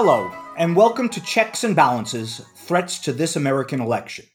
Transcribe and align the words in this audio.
Hello, 0.00 0.32
and 0.56 0.76
welcome 0.76 1.08
to 1.08 1.20
Checks 1.20 1.64
and 1.64 1.74
Balances 1.74 2.40
Threats 2.54 3.00
to 3.00 3.12
This 3.12 3.34
American 3.34 3.80
Election. 3.80 4.26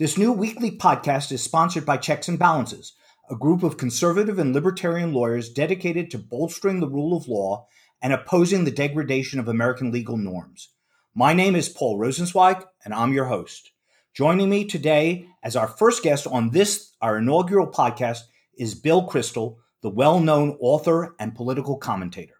This 0.00 0.18
new 0.18 0.32
weekly 0.32 0.76
podcast 0.76 1.30
is 1.30 1.44
sponsored 1.44 1.86
by 1.86 1.96
Checks 1.96 2.26
and 2.26 2.36
Balances, 2.36 2.94
a 3.30 3.36
group 3.36 3.62
of 3.62 3.76
conservative 3.76 4.40
and 4.40 4.52
libertarian 4.52 5.12
lawyers 5.12 5.48
dedicated 5.48 6.10
to 6.10 6.18
bolstering 6.18 6.80
the 6.80 6.88
rule 6.88 7.16
of 7.16 7.28
law 7.28 7.68
and 8.02 8.12
opposing 8.12 8.64
the 8.64 8.72
degradation 8.72 9.38
of 9.38 9.46
American 9.46 9.92
legal 9.92 10.16
norms. 10.16 10.70
My 11.14 11.34
name 11.34 11.54
is 11.54 11.68
Paul 11.68 11.96
Rosenzweig, 11.96 12.64
and 12.84 12.92
I'm 12.92 13.12
your 13.12 13.26
host. 13.26 13.70
Joining 14.12 14.50
me 14.50 14.64
today 14.64 15.28
as 15.44 15.54
our 15.54 15.68
first 15.68 16.02
guest 16.02 16.26
on 16.26 16.50
this, 16.50 16.96
our 17.00 17.18
inaugural 17.18 17.68
podcast, 17.68 18.22
is 18.58 18.74
Bill 18.74 19.06
Kristol, 19.06 19.58
the 19.82 19.90
well 19.90 20.18
known 20.18 20.56
author 20.58 21.14
and 21.20 21.36
political 21.36 21.76
commentator. 21.76 22.39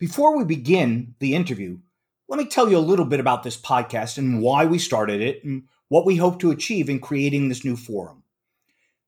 Before 0.00 0.34
we 0.34 0.44
begin 0.46 1.14
the 1.18 1.34
interview, 1.34 1.78
let 2.26 2.38
me 2.38 2.46
tell 2.46 2.70
you 2.70 2.78
a 2.78 2.80
little 2.80 3.04
bit 3.04 3.20
about 3.20 3.42
this 3.42 3.58
podcast 3.58 4.16
and 4.16 4.40
why 4.40 4.64
we 4.64 4.78
started 4.78 5.20
it 5.20 5.44
and 5.44 5.64
what 5.88 6.06
we 6.06 6.16
hope 6.16 6.40
to 6.40 6.50
achieve 6.50 6.88
in 6.88 7.00
creating 7.00 7.50
this 7.50 7.66
new 7.66 7.76
forum. 7.76 8.22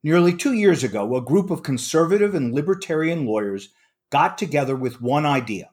Nearly 0.03 0.37
two 0.37 0.53
years 0.53 0.85
ago, 0.85 1.17
a 1.17 1.23
group 1.23 1.49
of 1.49 1.63
conservative 1.63 2.35
and 2.35 2.53
libertarian 2.53 3.25
lawyers 3.25 3.71
got 4.11 4.37
together 4.37 4.77
with 4.77 5.01
one 5.01 5.25
idea 5.25 5.71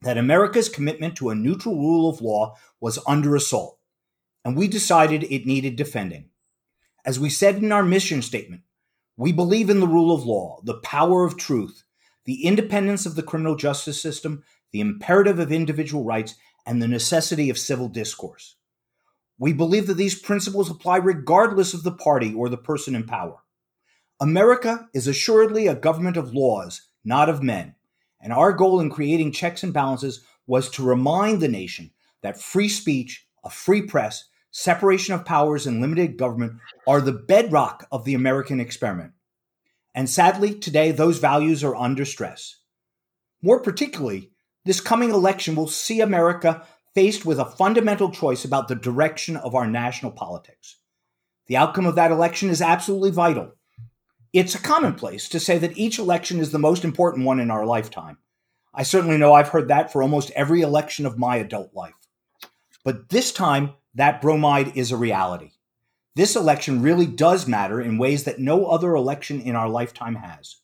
that 0.00 0.16
America's 0.16 0.70
commitment 0.70 1.16
to 1.16 1.28
a 1.28 1.34
neutral 1.34 1.76
rule 1.76 2.08
of 2.08 2.22
law 2.22 2.56
was 2.80 2.98
under 3.06 3.36
assault, 3.36 3.78
and 4.42 4.56
we 4.56 4.68
decided 4.68 5.24
it 5.24 5.44
needed 5.44 5.76
defending. 5.76 6.30
As 7.04 7.20
we 7.20 7.28
said 7.28 7.56
in 7.56 7.72
our 7.72 7.82
mission 7.82 8.22
statement, 8.22 8.62
we 9.18 9.32
believe 9.32 9.68
in 9.68 9.80
the 9.80 9.86
rule 9.86 10.14
of 10.14 10.24
law, 10.24 10.62
the 10.64 10.78
power 10.78 11.26
of 11.26 11.36
truth, 11.36 11.84
the 12.30 12.44
independence 12.44 13.06
of 13.06 13.16
the 13.16 13.24
criminal 13.24 13.56
justice 13.56 14.00
system, 14.00 14.44
the 14.70 14.80
imperative 14.80 15.40
of 15.40 15.50
individual 15.50 16.04
rights, 16.04 16.36
and 16.64 16.80
the 16.80 16.86
necessity 16.86 17.50
of 17.50 17.58
civil 17.58 17.88
discourse. 17.88 18.54
We 19.36 19.52
believe 19.52 19.88
that 19.88 19.94
these 19.94 20.16
principles 20.16 20.70
apply 20.70 20.98
regardless 20.98 21.74
of 21.74 21.82
the 21.82 21.90
party 21.90 22.32
or 22.32 22.48
the 22.48 22.56
person 22.56 22.94
in 22.94 23.02
power. 23.02 23.38
America 24.20 24.88
is 24.94 25.08
assuredly 25.08 25.66
a 25.66 25.74
government 25.74 26.16
of 26.16 26.32
laws, 26.32 26.82
not 27.04 27.28
of 27.28 27.42
men, 27.42 27.74
and 28.20 28.32
our 28.32 28.52
goal 28.52 28.78
in 28.78 28.90
creating 28.90 29.32
checks 29.32 29.64
and 29.64 29.72
balances 29.72 30.22
was 30.46 30.70
to 30.70 30.84
remind 30.84 31.40
the 31.40 31.48
nation 31.48 31.90
that 32.22 32.40
free 32.40 32.68
speech, 32.68 33.26
a 33.42 33.50
free 33.50 33.82
press, 33.82 34.28
separation 34.52 35.14
of 35.14 35.24
powers, 35.24 35.66
and 35.66 35.80
limited 35.80 36.16
government 36.16 36.60
are 36.86 37.00
the 37.00 37.10
bedrock 37.10 37.88
of 37.90 38.04
the 38.04 38.14
American 38.14 38.60
experiment. 38.60 39.14
And 39.94 40.08
sadly, 40.08 40.54
today 40.54 40.92
those 40.92 41.18
values 41.18 41.64
are 41.64 41.76
under 41.76 42.04
stress. 42.04 42.56
More 43.42 43.60
particularly, 43.60 44.30
this 44.64 44.80
coming 44.80 45.10
election 45.10 45.54
will 45.54 45.68
see 45.68 46.00
America 46.00 46.66
faced 46.94 47.24
with 47.24 47.38
a 47.38 47.44
fundamental 47.44 48.10
choice 48.10 48.44
about 48.44 48.68
the 48.68 48.74
direction 48.74 49.36
of 49.36 49.54
our 49.54 49.66
national 49.66 50.12
politics. 50.12 50.76
The 51.46 51.56
outcome 51.56 51.86
of 51.86 51.94
that 51.96 52.10
election 52.10 52.50
is 52.50 52.62
absolutely 52.62 53.10
vital. 53.10 53.52
It's 54.32 54.54
a 54.54 54.60
commonplace 54.60 55.28
to 55.30 55.40
say 55.40 55.58
that 55.58 55.76
each 55.76 55.98
election 55.98 56.38
is 56.38 56.52
the 56.52 56.58
most 56.58 56.84
important 56.84 57.26
one 57.26 57.40
in 57.40 57.50
our 57.50 57.66
lifetime. 57.66 58.18
I 58.72 58.84
certainly 58.84 59.18
know 59.18 59.32
I've 59.32 59.48
heard 59.48 59.68
that 59.68 59.90
for 59.90 60.02
almost 60.02 60.30
every 60.36 60.60
election 60.60 61.06
of 61.06 61.18
my 61.18 61.36
adult 61.36 61.74
life. 61.74 61.94
But 62.84 63.08
this 63.08 63.32
time, 63.32 63.74
that 63.94 64.20
bromide 64.22 64.76
is 64.76 64.92
a 64.92 64.96
reality. 64.96 65.50
This 66.16 66.34
election 66.34 66.82
really 66.82 67.06
does 67.06 67.46
matter 67.46 67.80
in 67.80 67.98
ways 67.98 68.24
that 68.24 68.40
no 68.40 68.66
other 68.66 68.94
election 68.94 69.40
in 69.40 69.54
our 69.54 69.68
lifetime 69.68 70.16
has. 70.16 70.56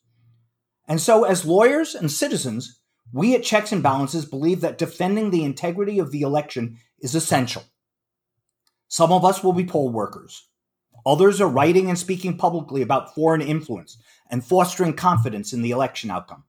And 0.89 1.01
so, 1.01 1.25
as 1.25 1.45
lawyers 1.45 1.95
and 1.95 2.11
citizens, 2.11 2.81
we 3.13 3.35
at 3.35 3.45
Checks 3.45 3.73
and 3.73 3.83
Balances 3.83 4.25
believe 4.25 4.61
that 4.61 4.79
defending 4.79 5.31
the 5.31 5.45
integrity 5.45 5.99
of 5.99 6.11
the 6.11 6.23
election 6.23 6.79
is 7.01 7.15
essential. 7.15 7.65
Some 8.89 9.13
of 9.13 9.25
us 9.25 9.43
will 9.43 9.53
be 9.53 9.65
poll 9.65 9.91
workers. 9.91 10.49
Others 11.05 11.41
are 11.41 11.49
writing 11.49 11.89
and 11.89 11.99
speaking 11.99 12.37
publicly 12.37 12.83
about 12.83 13.15
foreign 13.15 13.41
influence 13.41 13.97
and 14.29 14.45
fostering 14.45 14.95
confidence 14.95 15.53
in 15.53 15.63
the 15.63 15.71
election 15.71 16.11
outcome. 16.11 16.45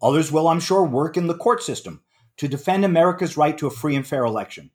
Others 0.00 0.32
will, 0.32 0.48
I'm 0.48 0.60
sure, 0.60 0.82
work 0.84 1.16
in 1.18 1.26
the 1.26 1.36
court 1.36 1.62
system 1.62 2.02
to 2.38 2.48
defend 2.48 2.84
America's 2.84 3.36
right 3.36 3.56
to 3.58 3.66
a 3.66 3.70
free 3.70 3.94
and 3.94 4.06
fair 4.06 4.24
election. 4.24 4.70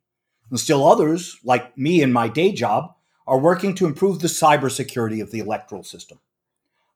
And 0.52 0.60
still 0.60 0.86
others, 0.86 1.40
like 1.44 1.76
me 1.76 2.04
in 2.04 2.14
my 2.14 2.28
day 2.28 2.52
job, 2.52 2.94
are 3.28 3.40
working 3.40 3.74
to 3.76 3.86
improve 3.86 4.20
the 4.20 4.28
cybersecurity 4.28 5.22
of 5.22 5.32
the 5.32 5.40
electoral 5.40 5.84
system. 5.84 6.20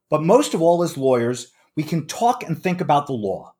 But 0.09 0.23
most 0.23 0.53
of 0.53 0.61
all, 0.61 0.83
as 0.83 0.97
lawyers, 0.97 1.51
we 1.75 1.83
can 1.83 2.07
talk 2.07 2.43
and 2.43 2.61
think 2.61 2.81
about 2.81 3.07
the 3.07 3.13
law. 3.13 3.53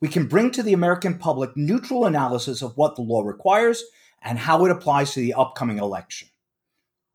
We 0.00 0.08
can 0.08 0.26
bring 0.26 0.50
to 0.52 0.62
the 0.62 0.72
American 0.72 1.18
public 1.18 1.56
neutral 1.56 2.04
analysis 2.04 2.62
of 2.62 2.76
what 2.76 2.94
the 2.94 3.02
law 3.02 3.22
requires 3.22 3.84
and 4.22 4.38
how 4.38 4.64
it 4.64 4.70
applies 4.70 5.12
to 5.12 5.20
the 5.20 5.34
upcoming 5.34 5.78
election. 5.78 6.28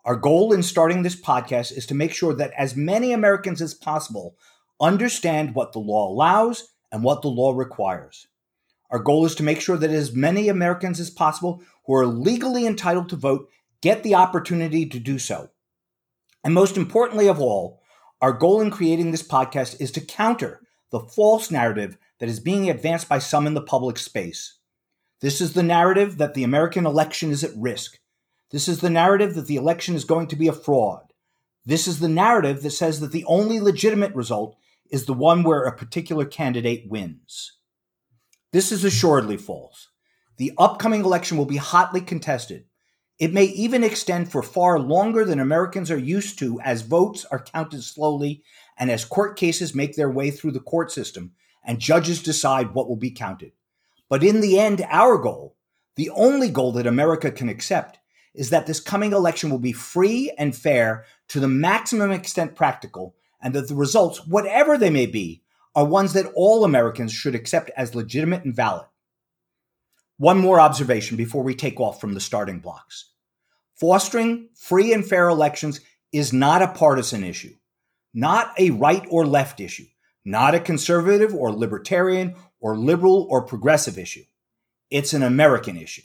Our 0.06 0.16
goal 0.18 0.52
in 0.52 0.64
starting 0.64 1.02
this 1.02 1.20
podcast 1.20 1.76
is 1.78 1.86
to 1.86 1.96
make 1.96 2.12
sure 2.12 2.34
that 2.34 2.52
as 2.58 2.76
many 2.76 3.14
Americans 3.14 3.62
as 3.62 3.74
possible 3.74 4.36
understand 4.82 5.56
what 5.56 5.72
the 5.72 5.80
law 5.80 6.12
allows 6.12 6.74
and 6.92 7.04
what 7.04 7.22
the 7.22 7.30
law 7.30 7.54
requires. 7.54 8.28
Our 8.90 9.00
goal 9.00 9.26
is 9.26 9.34
to 9.36 9.44
make 9.44 9.62
sure 9.62 9.78
that 9.78 9.90
as 9.90 10.14
many 10.14 10.50
Americans 10.50 11.00
as 11.00 11.10
possible 11.10 11.62
who 11.86 11.96
are 11.96 12.06
legally 12.06 12.68
entitled 12.68 13.10
to 13.10 13.16
vote 13.16 13.50
get 13.84 14.02
the 14.02 14.16
opportunity 14.16 14.86
to 14.86 14.98
do 14.98 15.20
so. 15.20 15.50
And 16.42 16.54
most 16.54 16.78
importantly 16.78 17.28
of 17.28 17.42
all, 17.42 17.82
our 18.22 18.32
goal 18.32 18.62
in 18.62 18.72
creating 18.72 19.12
this 19.12 19.28
podcast 19.28 19.82
is 19.82 19.92
to 19.92 20.02
counter 20.02 20.62
the 20.90 21.02
false 21.02 21.52
narrative 21.52 21.98
that 22.20 22.30
is 22.30 22.40
being 22.40 22.70
advanced 22.70 23.10
by 23.10 23.20
some 23.20 23.46
in 23.46 23.56
the 23.56 23.62
public 23.62 23.98
space. 23.98 24.58
This 25.20 25.42
is 25.42 25.52
the 25.52 25.64
narrative 25.64 26.18
that 26.18 26.34
the 26.34 26.46
American 26.46 26.86
election 26.86 27.30
is 27.30 27.44
at 27.44 27.52
risk. 27.58 28.00
This 28.52 28.70
is 28.70 28.80
the 28.80 28.90
narrative 28.90 29.36
that 29.36 29.48
the 29.48 29.58
election 29.58 29.96
is 29.96 30.06
going 30.06 30.28
to 30.28 30.38
be 30.38 30.48
a 30.48 30.54
fraud. 30.54 31.12
This 31.66 31.86
is 31.86 32.00
the 32.00 32.08
narrative 32.08 32.64
that 32.64 32.72
says 32.72 33.02
that 33.02 33.12
the 33.12 33.26
only 33.26 33.60
legitimate 33.60 34.16
result 34.16 34.56
is 34.92 35.06
the 35.06 35.14
one 35.14 35.44
where 35.44 35.64
a 35.64 35.76
particular 35.76 36.24
candidate 36.24 36.86
wins. 36.88 37.58
This 38.54 38.72
is 38.72 38.86
assuredly 38.86 39.36
false. 39.36 39.90
The 40.38 40.54
upcoming 40.58 41.04
election 41.04 41.38
will 41.38 41.46
be 41.46 41.58
hotly 41.58 42.00
contested. 42.00 42.64
It 43.24 43.32
may 43.32 43.46
even 43.46 43.86
extend 43.86 44.30
for 44.30 44.44
far 44.44 44.78
longer 44.78 45.24
than 45.24 45.40
Americans 45.40 45.90
are 45.90 45.98
used 45.98 46.38
to 46.40 46.60
as 46.60 46.82
votes 46.82 47.24
are 47.32 47.42
counted 47.42 47.82
slowly 47.82 48.44
and 48.78 48.92
as 48.92 49.06
court 49.06 49.38
cases 49.38 49.74
make 49.74 49.96
their 49.96 50.12
way 50.12 50.30
through 50.30 50.52
the 50.52 50.60
court 50.60 50.92
system 50.92 51.32
and 51.64 51.80
judges 51.80 52.22
decide 52.22 52.74
what 52.74 52.90
will 52.90 52.98
be 52.98 53.12
counted. 53.12 53.54
But 54.10 54.26
in 54.26 54.42
the 54.42 54.60
end, 54.60 54.86
our 54.90 55.18
goal, 55.18 55.56
the 55.96 56.10
only 56.10 56.50
goal 56.50 56.74
that 56.74 56.86
America 56.86 57.32
can 57.32 57.48
accept, 57.48 57.98
is 58.34 58.50
that 58.50 58.68
this 58.68 58.82
coming 58.82 59.14
election 59.14 59.50
will 59.50 59.58
be 59.58 59.72
free 59.72 60.34
and 60.38 60.54
fair 60.54 61.06
to 61.30 61.40
the 61.40 61.48
maximum 61.48 62.12
extent 62.12 62.58
practical, 62.58 63.16
and 63.42 63.56
that 63.56 63.70
the 63.70 63.76
results, 63.76 64.28
whatever 64.28 64.78
they 64.78 64.90
may 64.90 65.06
be, 65.06 65.44
are 65.76 65.86
ones 65.86 66.12
that 66.12 66.30
all 66.36 66.66
Americans 66.66 67.14
should 67.14 67.36
accept 67.36 67.72
as 67.78 67.96
legitimate 67.96 68.44
and 68.44 68.54
valid. 68.54 68.88
One 70.18 70.40
more 70.40 70.60
observation 70.60 71.16
before 71.16 71.44
we 71.44 71.56
take 71.56 71.80
off 71.80 72.02
from 72.02 72.16
the 72.16 72.20
starting 72.20 72.60
blocks. 72.60 73.12
Fostering 73.76 74.50
free 74.56 74.94
and 74.94 75.06
fair 75.06 75.30
elections 75.30 75.82
is 76.12 76.32
not 76.32 76.62
a 76.62 76.68
partisan 76.68 77.24
issue, 77.24 77.54
not 78.14 78.54
a 78.60 78.70
right 78.72 79.06
or 79.10 79.26
left 79.26 79.60
issue 79.60 79.86
not 80.26 80.56
a 80.56 80.60
conservative 80.60 81.34
or 81.34 81.52
libertarian 81.52 82.36
or 82.60 82.78
liberal 82.78 83.28
or 83.30 83.46
progressive 83.46 83.98
issue. 83.98 84.24
It's 84.90 85.14
an 85.14 85.24
American 85.24 85.78
issue. 85.78 86.04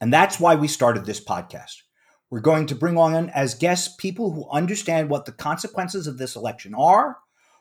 And 0.00 0.12
that's 0.12 0.40
why 0.40 0.54
we 0.54 0.68
started 0.68 1.04
this 1.04 1.24
podcast. 1.24 1.82
We're 2.30 2.40
going 2.40 2.66
to 2.66 2.74
bring 2.74 2.98
on 2.98 3.30
as 3.30 3.54
guests 3.54 3.94
people 3.96 4.32
who 4.32 4.50
understand 4.50 5.08
what 5.08 5.24
the 5.24 5.32
consequences 5.32 6.06
of 6.06 6.18
this 6.18 6.34
election 6.34 6.74
are, 6.74 7.18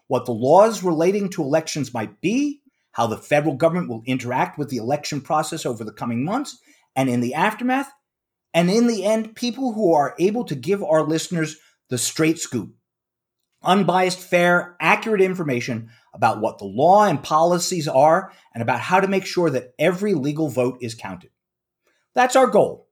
what 0.08 0.26
the 0.26 0.32
laws 0.32 0.84
relating 0.84 1.30
to 1.30 1.44
elections 1.44 1.94
might 1.94 2.22
be, 2.22 2.62
how 2.92 3.08
the 3.08 3.18
federal 3.18 3.56
government 3.56 3.90
will 3.90 4.04
interact 4.06 4.58
with 4.58 4.70
the 4.70 4.78
election 4.78 5.22
process 5.22 5.66
over 5.66 5.84
the 5.84 5.94
coming 5.94 6.24
months 6.24 6.60
and 6.96 7.10
in 7.10 7.22
the 7.22 7.34
aftermath, 7.34 7.92
and 8.54 8.70
in 8.70 8.88
the 8.88 9.06
end, 9.06 9.36
people 9.36 9.74
who 9.74 9.94
are 9.94 10.16
able 10.20 10.44
to 10.46 10.56
give 10.56 10.84
our 10.84 11.04
listeners 11.04 11.58
the 11.90 11.98
straight 11.98 12.40
scoop 12.40 12.76
unbiased, 13.64 14.20
fair, 14.20 14.76
accurate 14.80 15.22
information 15.22 15.90
about 16.14 16.42
what 16.42 16.58
the 16.58 16.66
law 16.66 17.06
and 17.06 17.24
policies 17.24 17.88
are 17.88 18.32
and 18.54 18.62
about 18.62 18.80
how 18.80 19.00
to 19.00 19.08
make 19.08 19.26
sure 19.26 19.50
that 19.50 19.74
every 19.80 20.14
legal 20.14 20.50
vote 20.50 20.78
is 20.82 20.94
counted. 20.94 21.32
That's 22.14 22.36
our 22.36 22.48
goal. 22.48 22.90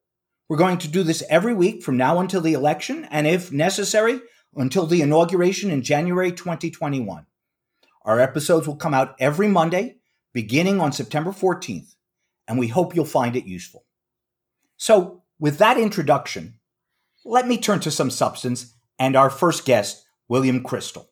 We're 0.48 0.58
going 0.58 0.80
to 0.80 0.88
do 0.88 1.04
this 1.04 1.24
every 1.30 1.54
week 1.54 1.84
from 1.84 1.98
now 1.98 2.20
until 2.20 2.42
the 2.42 2.54
election, 2.54 3.08
and 3.12 3.28
if 3.28 3.52
necessary, 3.52 4.20
until 4.56 4.86
the 4.86 5.02
inauguration 5.02 5.72
in 5.72 5.82
January 5.82 6.32
2021. 6.32 7.26
Our 8.04 8.20
episodes 8.20 8.68
will 8.68 8.76
come 8.76 8.94
out 8.94 9.16
every 9.20 9.48
Monday, 9.48 9.98
beginning 10.34 10.82
on 10.82 10.92
September 10.92 11.32
14th, 11.32 11.96
and 12.48 12.58
we 12.58 12.68
hope 12.68 12.96
you'll 12.96 13.06
find 13.06 13.36
it 13.36 13.46
useful. 13.46 13.86
So, 14.76 15.21
with 15.42 15.58
that 15.58 15.80
introduction, 15.80 16.54
let 17.26 17.48
me 17.48 17.58
turn 17.58 17.80
to 17.82 17.92
some 17.92 18.12
substance 18.12 18.76
and 19.00 19.16
our 19.16 19.32
first 19.32 19.66
guest, 19.66 20.06
William 20.30 20.64
Kristol. 20.64 21.08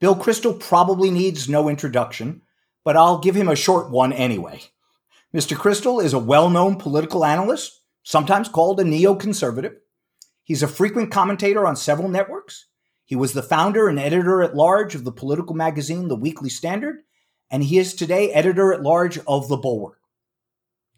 Bill 0.00 0.16
Kristol 0.16 0.58
probably 0.58 1.10
needs 1.10 1.46
no 1.46 1.68
introduction, 1.68 2.40
but 2.84 2.96
I'll 2.96 3.18
give 3.18 3.34
him 3.34 3.48
a 3.48 3.54
short 3.54 3.90
one 3.90 4.14
anyway. 4.14 4.62
Mr. 5.34 5.58
Kristol 5.58 6.02
is 6.02 6.14
a 6.14 6.18
well 6.18 6.48
known 6.48 6.76
political 6.76 7.22
analyst, 7.22 7.82
sometimes 8.02 8.48
called 8.48 8.80
a 8.80 8.84
neoconservative. 8.84 9.74
He's 10.42 10.62
a 10.62 10.68
frequent 10.68 11.12
commentator 11.12 11.66
on 11.66 11.76
several 11.76 12.08
networks. 12.08 12.64
He 13.04 13.14
was 13.14 13.34
the 13.34 13.42
founder 13.42 13.88
and 13.88 14.00
editor 14.00 14.42
at 14.42 14.56
large 14.56 14.94
of 14.94 15.04
the 15.04 15.12
political 15.12 15.54
magazine 15.54 16.08
The 16.08 16.16
Weekly 16.16 16.48
Standard, 16.48 17.00
and 17.50 17.62
he 17.62 17.76
is 17.76 17.92
today 17.92 18.32
editor 18.32 18.72
at 18.72 18.82
large 18.82 19.18
of 19.26 19.48
The 19.48 19.58
Bulwark. 19.58 20.00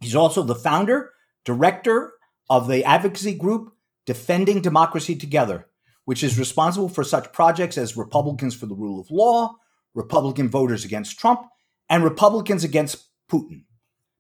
He's 0.00 0.14
also 0.14 0.44
the 0.44 0.54
founder, 0.54 1.10
director 1.44 2.12
of 2.50 2.68
the 2.68 2.84
advocacy 2.84 3.34
group 3.34 3.72
Defending 4.04 4.60
Democracy 4.60 5.14
Together, 5.14 5.68
which 6.04 6.24
is 6.24 6.38
responsible 6.38 6.88
for 6.88 7.04
such 7.04 7.32
projects 7.32 7.78
as 7.78 7.96
Republicans 7.96 8.56
for 8.56 8.66
the 8.66 8.74
Rule 8.74 9.00
of 9.00 9.10
Law, 9.10 9.56
Republican 9.94 10.48
Voters 10.48 10.84
Against 10.84 11.18
Trump, 11.18 11.46
and 11.88 12.02
Republicans 12.02 12.64
Against 12.64 13.06
Putin. 13.30 13.62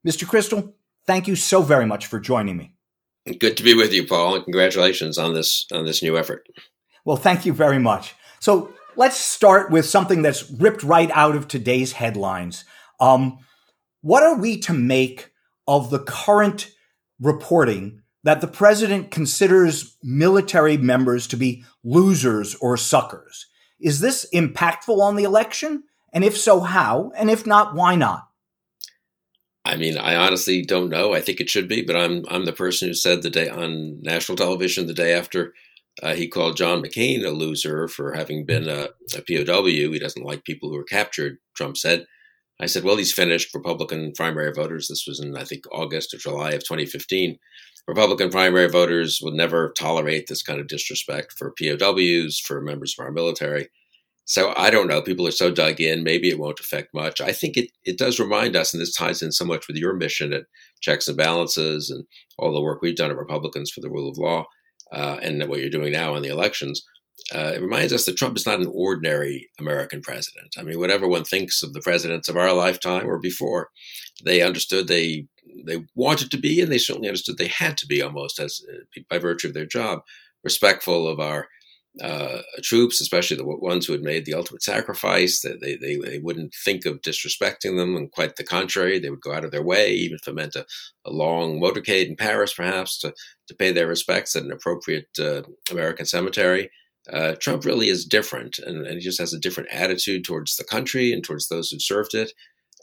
Mr. 0.06 0.24
Kristol, 0.24 0.74
thank 1.06 1.26
you 1.26 1.34
so 1.34 1.60
very 1.60 1.86
much 1.86 2.06
for 2.06 2.20
joining 2.20 2.56
me. 2.56 2.74
Good 3.38 3.56
to 3.56 3.64
be 3.64 3.74
with 3.74 3.92
you, 3.92 4.06
Paul, 4.06 4.36
and 4.36 4.44
congratulations 4.44 5.18
on 5.18 5.34
this 5.34 5.66
on 5.72 5.84
this 5.84 6.02
new 6.02 6.16
effort. 6.16 6.48
Well, 7.04 7.16
thank 7.16 7.44
you 7.44 7.52
very 7.52 7.78
much. 7.78 8.14
So 8.38 8.72
let's 8.96 9.16
start 9.16 9.70
with 9.70 9.84
something 9.86 10.22
that's 10.22 10.50
ripped 10.50 10.82
right 10.82 11.10
out 11.12 11.36
of 11.36 11.48
today's 11.48 11.92
headlines. 11.92 12.64
Um, 12.98 13.38
what 14.00 14.22
are 14.22 14.36
we 14.36 14.58
to 14.60 14.72
make 14.72 15.32
of 15.66 15.90
the 15.90 15.98
current 15.98 16.70
reporting 17.20 18.00
that 18.22 18.40
the 18.40 18.48
president 18.48 19.10
considers 19.10 19.96
military 20.02 20.76
members 20.76 21.26
to 21.28 21.36
be 21.36 21.64
losers 21.82 22.54
or 22.56 22.76
suckers? 22.76 23.46
Is 23.80 24.00
this 24.00 24.26
impactful 24.34 25.00
on 25.00 25.16
the 25.16 25.24
election? 25.24 25.84
And 26.12 26.24
if 26.24 26.36
so, 26.36 26.60
how? 26.60 27.12
And 27.16 27.30
if 27.30 27.46
not, 27.46 27.74
why 27.74 27.94
not? 27.94 28.28
I 29.64 29.76
mean, 29.76 29.98
I 29.98 30.16
honestly 30.16 30.62
don't 30.62 30.88
know. 30.88 31.14
I 31.14 31.20
think 31.20 31.40
it 31.40 31.50
should 31.50 31.68
be, 31.68 31.82
but 31.82 31.96
I'm 31.96 32.24
I'm 32.28 32.44
the 32.44 32.52
person 32.52 32.88
who 32.88 32.94
said 32.94 33.22
the 33.22 33.30
day 33.30 33.48
on 33.48 34.00
national 34.02 34.36
television 34.36 34.86
the 34.86 34.94
day 34.94 35.12
after 35.12 35.52
uh, 36.02 36.14
he 36.14 36.28
called 36.28 36.56
John 36.56 36.82
McCain 36.82 37.24
a 37.24 37.30
loser 37.30 37.86
for 37.88 38.12
having 38.12 38.46
been 38.46 38.68
a, 38.68 38.88
a, 39.14 39.22
POW. 39.22 39.64
He 39.66 39.98
doesn't 39.98 40.24
like 40.24 40.44
people 40.44 40.70
who 40.70 40.76
are 40.76 40.84
captured. 40.84 41.38
Trump 41.54 41.76
said. 41.76 42.06
I 42.58 42.66
said, 42.66 42.84
well, 42.84 42.96
he's 42.96 43.12
finished. 43.12 43.54
Republican 43.54 44.12
primary 44.14 44.52
voters. 44.52 44.88
This 44.88 45.06
was 45.06 45.20
in 45.20 45.36
I 45.36 45.44
think 45.44 45.64
August 45.72 46.14
or 46.14 46.18
July 46.18 46.52
of 46.52 46.60
2015. 46.60 47.38
Republican 47.90 48.30
primary 48.30 48.68
voters 48.68 49.18
would 49.20 49.34
never 49.34 49.72
tolerate 49.72 50.28
this 50.28 50.44
kind 50.44 50.60
of 50.60 50.68
disrespect 50.68 51.34
for 51.36 51.52
POWs, 51.58 52.38
for 52.38 52.60
members 52.60 52.94
of 52.96 53.04
our 53.04 53.10
military. 53.10 53.68
So 54.26 54.54
I 54.56 54.70
don't 54.70 54.86
know. 54.86 55.02
People 55.02 55.26
are 55.26 55.32
so 55.32 55.50
dug 55.50 55.80
in. 55.80 56.04
Maybe 56.04 56.30
it 56.30 56.38
won't 56.38 56.60
affect 56.60 56.94
much. 56.94 57.20
I 57.20 57.32
think 57.32 57.56
it, 57.56 57.72
it 57.82 57.98
does 57.98 58.20
remind 58.20 58.54
us, 58.54 58.72
and 58.72 58.80
this 58.80 58.94
ties 58.94 59.22
in 59.22 59.32
so 59.32 59.44
much 59.44 59.66
with 59.66 59.76
your 59.76 59.92
mission 59.92 60.32
at 60.32 60.44
Checks 60.80 61.08
and 61.08 61.16
Balances 61.16 61.90
and 61.90 62.04
all 62.38 62.54
the 62.54 62.60
work 62.60 62.80
we've 62.80 62.94
done 62.94 63.10
at 63.10 63.16
Republicans 63.16 63.72
for 63.72 63.80
the 63.80 63.90
Rule 63.90 64.08
of 64.08 64.18
Law 64.18 64.44
uh, 64.92 65.16
and 65.20 65.44
what 65.48 65.58
you're 65.58 65.68
doing 65.68 65.90
now 65.90 66.14
on 66.14 66.22
the 66.22 66.28
elections. 66.28 66.84
Uh, 67.34 67.52
it 67.54 67.62
reminds 67.62 67.92
us 67.92 68.06
that 68.06 68.16
Trump 68.16 68.36
is 68.36 68.46
not 68.46 68.60
an 68.60 68.70
ordinary 68.72 69.48
American 69.58 70.00
president. 70.00 70.54
I 70.58 70.62
mean, 70.62 70.78
whatever 70.78 71.06
one 71.06 71.24
thinks 71.24 71.62
of 71.62 71.72
the 71.72 71.80
presidents 71.80 72.28
of 72.28 72.36
our 72.36 72.52
lifetime 72.52 73.08
or 73.08 73.18
before, 73.18 73.70
they 74.24 74.42
understood 74.42 74.88
they 74.88 75.26
they 75.66 75.84
wanted 75.94 76.30
to 76.30 76.38
be, 76.38 76.60
and 76.60 76.70
they 76.70 76.78
certainly 76.78 77.08
understood 77.08 77.38
they 77.38 77.48
had 77.48 77.76
to 77.78 77.86
be 77.86 78.02
almost 78.02 78.38
as 78.38 78.60
uh, 78.72 79.00
by 79.08 79.18
virtue 79.18 79.48
of 79.48 79.54
their 79.54 79.66
job, 79.66 80.00
respectful 80.44 81.08
of 81.08 81.20
our 81.20 81.48
uh, 82.00 82.40
troops, 82.62 83.00
especially 83.00 83.36
the 83.36 83.44
ones 83.44 83.84
who 83.84 83.92
had 83.92 84.02
made 84.02 84.24
the 84.24 84.34
ultimate 84.34 84.62
sacrifice. 84.62 85.40
That 85.40 85.60
they, 85.60 85.76
they, 85.76 85.96
they 85.96 86.18
wouldn't 86.18 86.54
think 86.64 86.86
of 86.86 87.02
disrespecting 87.02 87.76
them, 87.76 87.96
and 87.96 88.10
quite 88.10 88.36
the 88.36 88.44
contrary, 88.44 88.98
they 88.98 89.10
would 89.10 89.20
go 89.20 89.32
out 89.32 89.44
of 89.44 89.50
their 89.50 89.62
way, 89.62 89.92
even 89.92 90.18
if 90.20 90.28
it 90.28 90.34
meant 90.34 90.56
a, 90.56 90.66
a 91.04 91.10
long 91.10 91.60
motorcade 91.60 92.08
in 92.08 92.16
Paris, 92.16 92.54
perhaps, 92.54 92.98
to, 93.00 93.12
to 93.48 93.54
pay 93.54 93.72
their 93.72 93.88
respects 93.88 94.36
at 94.36 94.44
an 94.44 94.52
appropriate 94.52 95.08
uh, 95.18 95.42
American 95.70 96.06
cemetery. 96.06 96.70
Uh, 97.12 97.34
Trump 97.40 97.64
really 97.64 97.88
is 97.88 98.04
different, 98.04 98.58
and, 98.58 98.86
and, 98.86 98.94
he 98.94 99.00
just 99.00 99.18
has 99.18 99.32
a 99.32 99.38
different 99.38 99.68
attitude 99.72 100.24
towards 100.24 100.56
the 100.56 100.64
country 100.64 101.12
and 101.12 101.24
towards 101.24 101.48
those 101.48 101.70
who 101.70 101.78
served 101.78 102.14
it. 102.14 102.32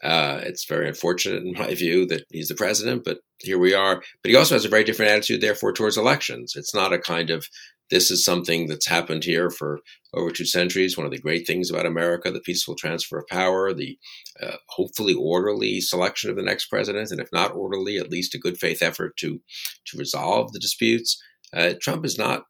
Uh, 0.04 0.42
it's 0.44 0.66
very 0.66 0.88
unfortunate, 0.88 1.44
in 1.44 1.54
my 1.54 1.74
view, 1.74 2.06
that 2.06 2.24
he's 2.30 2.50
the 2.50 2.56
president, 2.56 3.04
but 3.04 3.20
here 3.40 3.58
we 3.58 3.74
are. 3.74 4.04
But 4.22 4.30
he 4.30 4.36
also 4.36 4.56
has 4.56 4.66
a 4.66 4.70
very 4.70 4.84
different 4.84 5.12
attitude, 5.12 5.42
therefore, 5.42 5.74
towards 5.74 5.98
elections. 5.98 6.54
It's 6.56 6.74
not 6.74 6.94
a 6.94 7.00
kind 7.00 7.30
of 7.30 7.48
this 7.90 8.12
is 8.12 8.24
something 8.24 8.68
that's 8.68 8.88
happened 8.88 9.24
here 9.24 9.50
for 9.50 9.80
over 10.14 10.30
two 10.30 10.46
centuries. 10.46 10.98
One 10.98 11.06
of 11.06 11.12
the 11.12 11.22
great 11.22 11.48
things 11.48 11.70
about 11.70 11.86
America, 11.86 12.32
the 12.32 12.42
peaceful 12.42 12.76
transfer 12.76 13.20
of 13.20 13.28
power, 13.28 13.74
the 13.74 13.98
uh, 14.42 14.58
hopefully 14.68 15.14
orderly 15.14 15.80
selection 15.80 16.30
of 16.30 16.36
the 16.36 16.44
next 16.44 16.66
president, 16.68 17.12
and 17.12 17.22
if 17.22 17.30
not 17.32 17.56
orderly, 17.56 17.98
at 17.98 18.12
least 18.12 18.36
a 18.36 18.40
good 18.40 18.58
faith 18.58 18.82
effort 18.82 19.16
to 19.18 19.42
to 19.86 19.98
resolve 19.98 20.52
the 20.52 20.60
disputes. 20.60 21.22
Uh, 21.54 21.74
Trump 21.82 22.06
is 22.06 22.18
not 22.18 22.44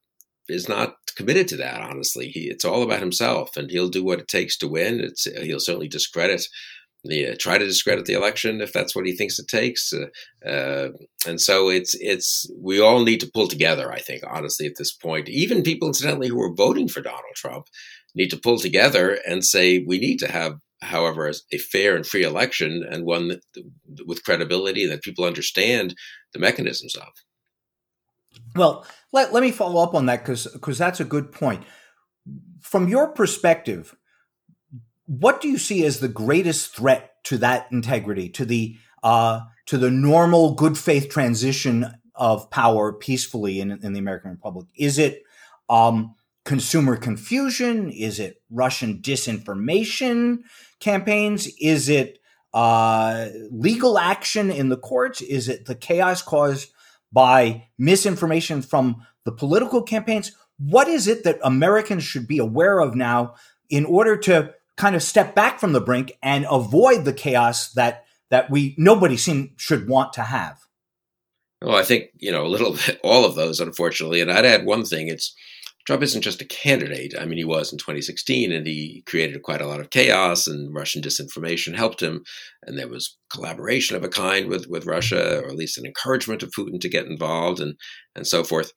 is 0.49 0.69
not 0.69 0.95
committed 1.15 1.47
to 1.49 1.57
that. 1.57 1.81
Honestly, 1.81 2.27
he, 2.29 2.49
it's 2.49 2.65
all 2.65 2.83
about 2.83 2.99
himself, 2.99 3.57
and 3.57 3.69
he'll 3.69 3.89
do 3.89 4.03
what 4.03 4.19
it 4.19 4.27
takes 4.27 4.57
to 4.57 4.67
win. 4.67 4.99
It's, 4.99 5.25
he'll 5.25 5.59
certainly 5.59 5.87
discredit 5.87 6.47
the, 7.03 7.27
uh, 7.27 7.35
try 7.39 7.57
to 7.57 7.65
discredit 7.65 8.05
the 8.05 8.13
election 8.13 8.61
if 8.61 8.73
that's 8.73 8.95
what 8.95 9.05
he 9.05 9.15
thinks 9.15 9.39
it 9.39 9.47
takes. 9.47 9.93
Uh, 9.93 10.47
uh, 10.47 10.89
and 11.25 11.39
so 11.39 11.69
it's 11.69 11.95
it's 11.99 12.49
we 12.59 12.79
all 12.79 13.03
need 13.03 13.19
to 13.21 13.31
pull 13.33 13.47
together. 13.47 13.91
I 13.91 13.99
think 13.99 14.23
honestly 14.27 14.65
at 14.65 14.77
this 14.77 14.93
point, 14.93 15.29
even 15.29 15.63
people 15.63 15.87
incidentally 15.87 16.27
who 16.27 16.41
are 16.41 16.53
voting 16.53 16.87
for 16.87 17.01
Donald 17.01 17.23
Trump 17.35 17.67
need 18.15 18.29
to 18.31 18.37
pull 18.37 18.59
together 18.59 19.19
and 19.27 19.43
say 19.43 19.79
we 19.79 19.99
need 19.99 20.19
to 20.19 20.31
have. 20.31 20.59
However, 20.79 21.31
a 21.51 21.57
fair 21.57 21.95
and 21.95 22.05
free 22.05 22.21
election 22.21 22.85
and 22.87 23.03
one 23.03 23.29
that, 23.29 23.41
with 24.05 24.23
credibility 24.23 24.85
that 24.85 25.01
people 25.01 25.25
understand 25.25 25.95
the 26.33 26.39
mechanisms 26.39 26.95
of. 26.95 27.07
Well, 28.57 28.85
let, 29.11 29.33
let 29.33 29.43
me 29.43 29.51
follow 29.51 29.81
up 29.81 29.95
on 29.95 30.07
that 30.07 30.23
because 30.23 30.47
because 30.47 30.77
that's 30.77 30.99
a 30.99 31.05
good 31.05 31.31
point. 31.31 31.63
From 32.61 32.87
your 32.87 33.09
perspective, 33.09 33.95
what 35.05 35.39
do 35.39 35.47
you 35.47 35.57
see 35.57 35.85
as 35.85 35.99
the 35.99 36.07
greatest 36.07 36.75
threat 36.75 37.11
to 37.25 37.37
that 37.37 37.67
integrity, 37.71 38.29
to 38.29 38.45
the 38.45 38.77
uh, 39.03 39.41
to 39.67 39.77
the 39.77 39.91
normal 39.91 40.53
good 40.53 40.77
faith 40.77 41.09
transition 41.09 41.85
of 42.15 42.49
power 42.49 42.91
peacefully 42.91 43.59
in, 43.59 43.71
in 43.71 43.93
the 43.93 43.99
American 43.99 44.31
Republic? 44.31 44.67
Is 44.75 44.97
it 44.97 45.23
um, 45.69 46.15
consumer 46.43 46.95
confusion? 46.95 47.89
Is 47.89 48.19
it 48.19 48.41
Russian 48.49 49.01
disinformation 49.01 50.39
campaigns? 50.79 51.47
Is 51.59 51.89
it 51.89 52.19
uh, 52.53 53.27
legal 53.51 53.99
action 53.99 54.49
in 54.49 54.69
the 54.69 54.77
courts? 54.77 55.21
Is 55.21 55.47
it 55.47 55.65
the 55.65 55.75
chaos 55.75 56.21
caused 56.21 56.71
by 57.11 57.67
misinformation 57.77 58.61
from 58.61 59.05
the 59.25 59.31
political 59.31 59.81
campaigns? 59.81 60.31
What 60.57 60.87
is 60.87 61.07
it 61.07 61.23
that 61.23 61.39
Americans 61.43 62.03
should 62.03 62.27
be 62.27 62.39
aware 62.39 62.79
of 62.79 62.95
now 62.95 63.35
in 63.69 63.85
order 63.85 64.17
to 64.17 64.53
kind 64.77 64.95
of 64.95 65.03
step 65.03 65.35
back 65.35 65.59
from 65.59 65.73
the 65.73 65.81
brink 65.81 66.17
and 66.23 66.45
avoid 66.49 67.03
the 67.03 67.13
chaos 67.13 67.71
that 67.73 68.05
that 68.29 68.49
we 68.49 68.75
nobody 68.77 69.17
seem 69.17 69.51
should 69.57 69.87
want 69.87 70.13
to 70.13 70.23
have. 70.23 70.59
Well, 71.61 71.75
I 71.75 71.83
think 71.83 72.09
you 72.17 72.31
know 72.31 72.45
a 72.45 72.47
little 72.47 72.73
bit 72.85 72.99
all 73.03 73.25
of 73.25 73.35
those, 73.35 73.59
unfortunately. 73.59 74.21
And 74.21 74.31
I'd 74.31 74.45
add 74.45 74.65
one 74.65 74.85
thing: 74.85 75.07
it's 75.07 75.35
Trump 75.87 76.03
isn't 76.03 76.21
just 76.21 76.41
a 76.41 76.45
candidate. 76.45 77.13
I 77.17 77.25
mean, 77.25 77.37
he 77.37 77.45
was 77.45 77.71
in 77.71 77.77
2016, 77.77 78.51
and 78.51 78.67
he 78.67 79.03
created 79.07 79.41
quite 79.41 79.61
a 79.61 79.67
lot 79.67 79.79
of 79.79 79.89
chaos, 79.89 80.45
and 80.45 80.75
Russian 80.75 81.01
disinformation 81.01 81.77
helped 81.77 82.03
him. 82.03 82.25
And 82.63 82.77
there 82.77 82.89
was 82.89 83.17
collaboration 83.31 83.95
of 83.95 84.03
a 84.03 84.09
kind 84.09 84.49
with 84.49 84.67
with 84.67 84.85
Russia, 84.85 85.39
or 85.39 85.47
at 85.47 85.55
least 85.55 85.77
an 85.77 85.85
encouragement 85.85 86.43
of 86.43 86.51
Putin 86.51 86.81
to 86.81 86.89
get 86.89 87.05
involved, 87.05 87.61
and 87.61 87.75
and 88.15 88.27
so 88.27 88.43
forth. 88.43 88.73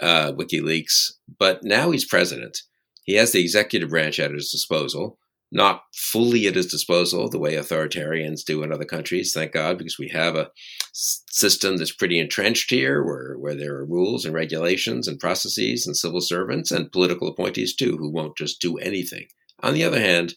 Uh, 0.00 0.32
WikiLeaks. 0.32 1.10
But 1.36 1.64
now 1.64 1.90
he's 1.90 2.06
president. 2.06 2.56
He 3.04 3.14
has 3.14 3.32
the 3.32 3.42
executive 3.42 3.90
branch 3.90 4.20
at 4.20 4.30
his 4.30 4.50
disposal 4.50 5.18
not 5.52 5.82
fully 5.94 6.46
at 6.46 6.54
his 6.54 6.66
disposal 6.66 7.28
the 7.28 7.38
way 7.38 7.54
authoritarians 7.54 8.42
do 8.42 8.62
in 8.62 8.72
other 8.72 8.86
countries, 8.86 9.34
thank 9.34 9.52
God, 9.52 9.76
because 9.76 9.98
we 9.98 10.08
have 10.08 10.34
a 10.34 10.50
system 10.92 11.76
that's 11.76 11.92
pretty 11.92 12.18
entrenched 12.18 12.70
here 12.70 13.04
where, 13.04 13.34
where 13.34 13.54
there 13.54 13.74
are 13.74 13.84
rules 13.84 14.24
and 14.24 14.34
regulations 14.34 15.06
and 15.06 15.20
processes 15.20 15.86
and 15.86 15.94
civil 15.94 16.22
servants 16.22 16.70
and 16.70 16.90
political 16.90 17.28
appointees 17.28 17.76
too 17.76 17.98
who 17.98 18.10
won't 18.10 18.36
just 18.36 18.62
do 18.62 18.78
anything. 18.78 19.26
On 19.62 19.74
the 19.74 19.84
other 19.84 20.00
hand, 20.00 20.34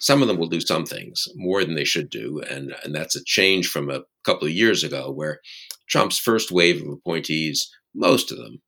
some 0.00 0.22
of 0.22 0.28
them 0.28 0.38
will 0.38 0.48
do 0.48 0.60
some 0.60 0.84
things 0.84 1.28
more 1.36 1.64
than 1.64 1.76
they 1.76 1.84
should 1.84 2.10
do. 2.10 2.42
And, 2.50 2.74
and 2.82 2.92
that's 2.92 3.14
a 3.14 3.24
change 3.24 3.68
from 3.68 3.88
a 3.88 4.02
couple 4.24 4.48
of 4.48 4.54
years 4.54 4.82
ago 4.82 5.10
where 5.12 5.40
Trump's 5.88 6.18
first 6.18 6.50
wave 6.50 6.82
of 6.82 6.88
appointees, 6.88 7.70
most 7.94 8.32
of 8.32 8.38
them, 8.38 8.60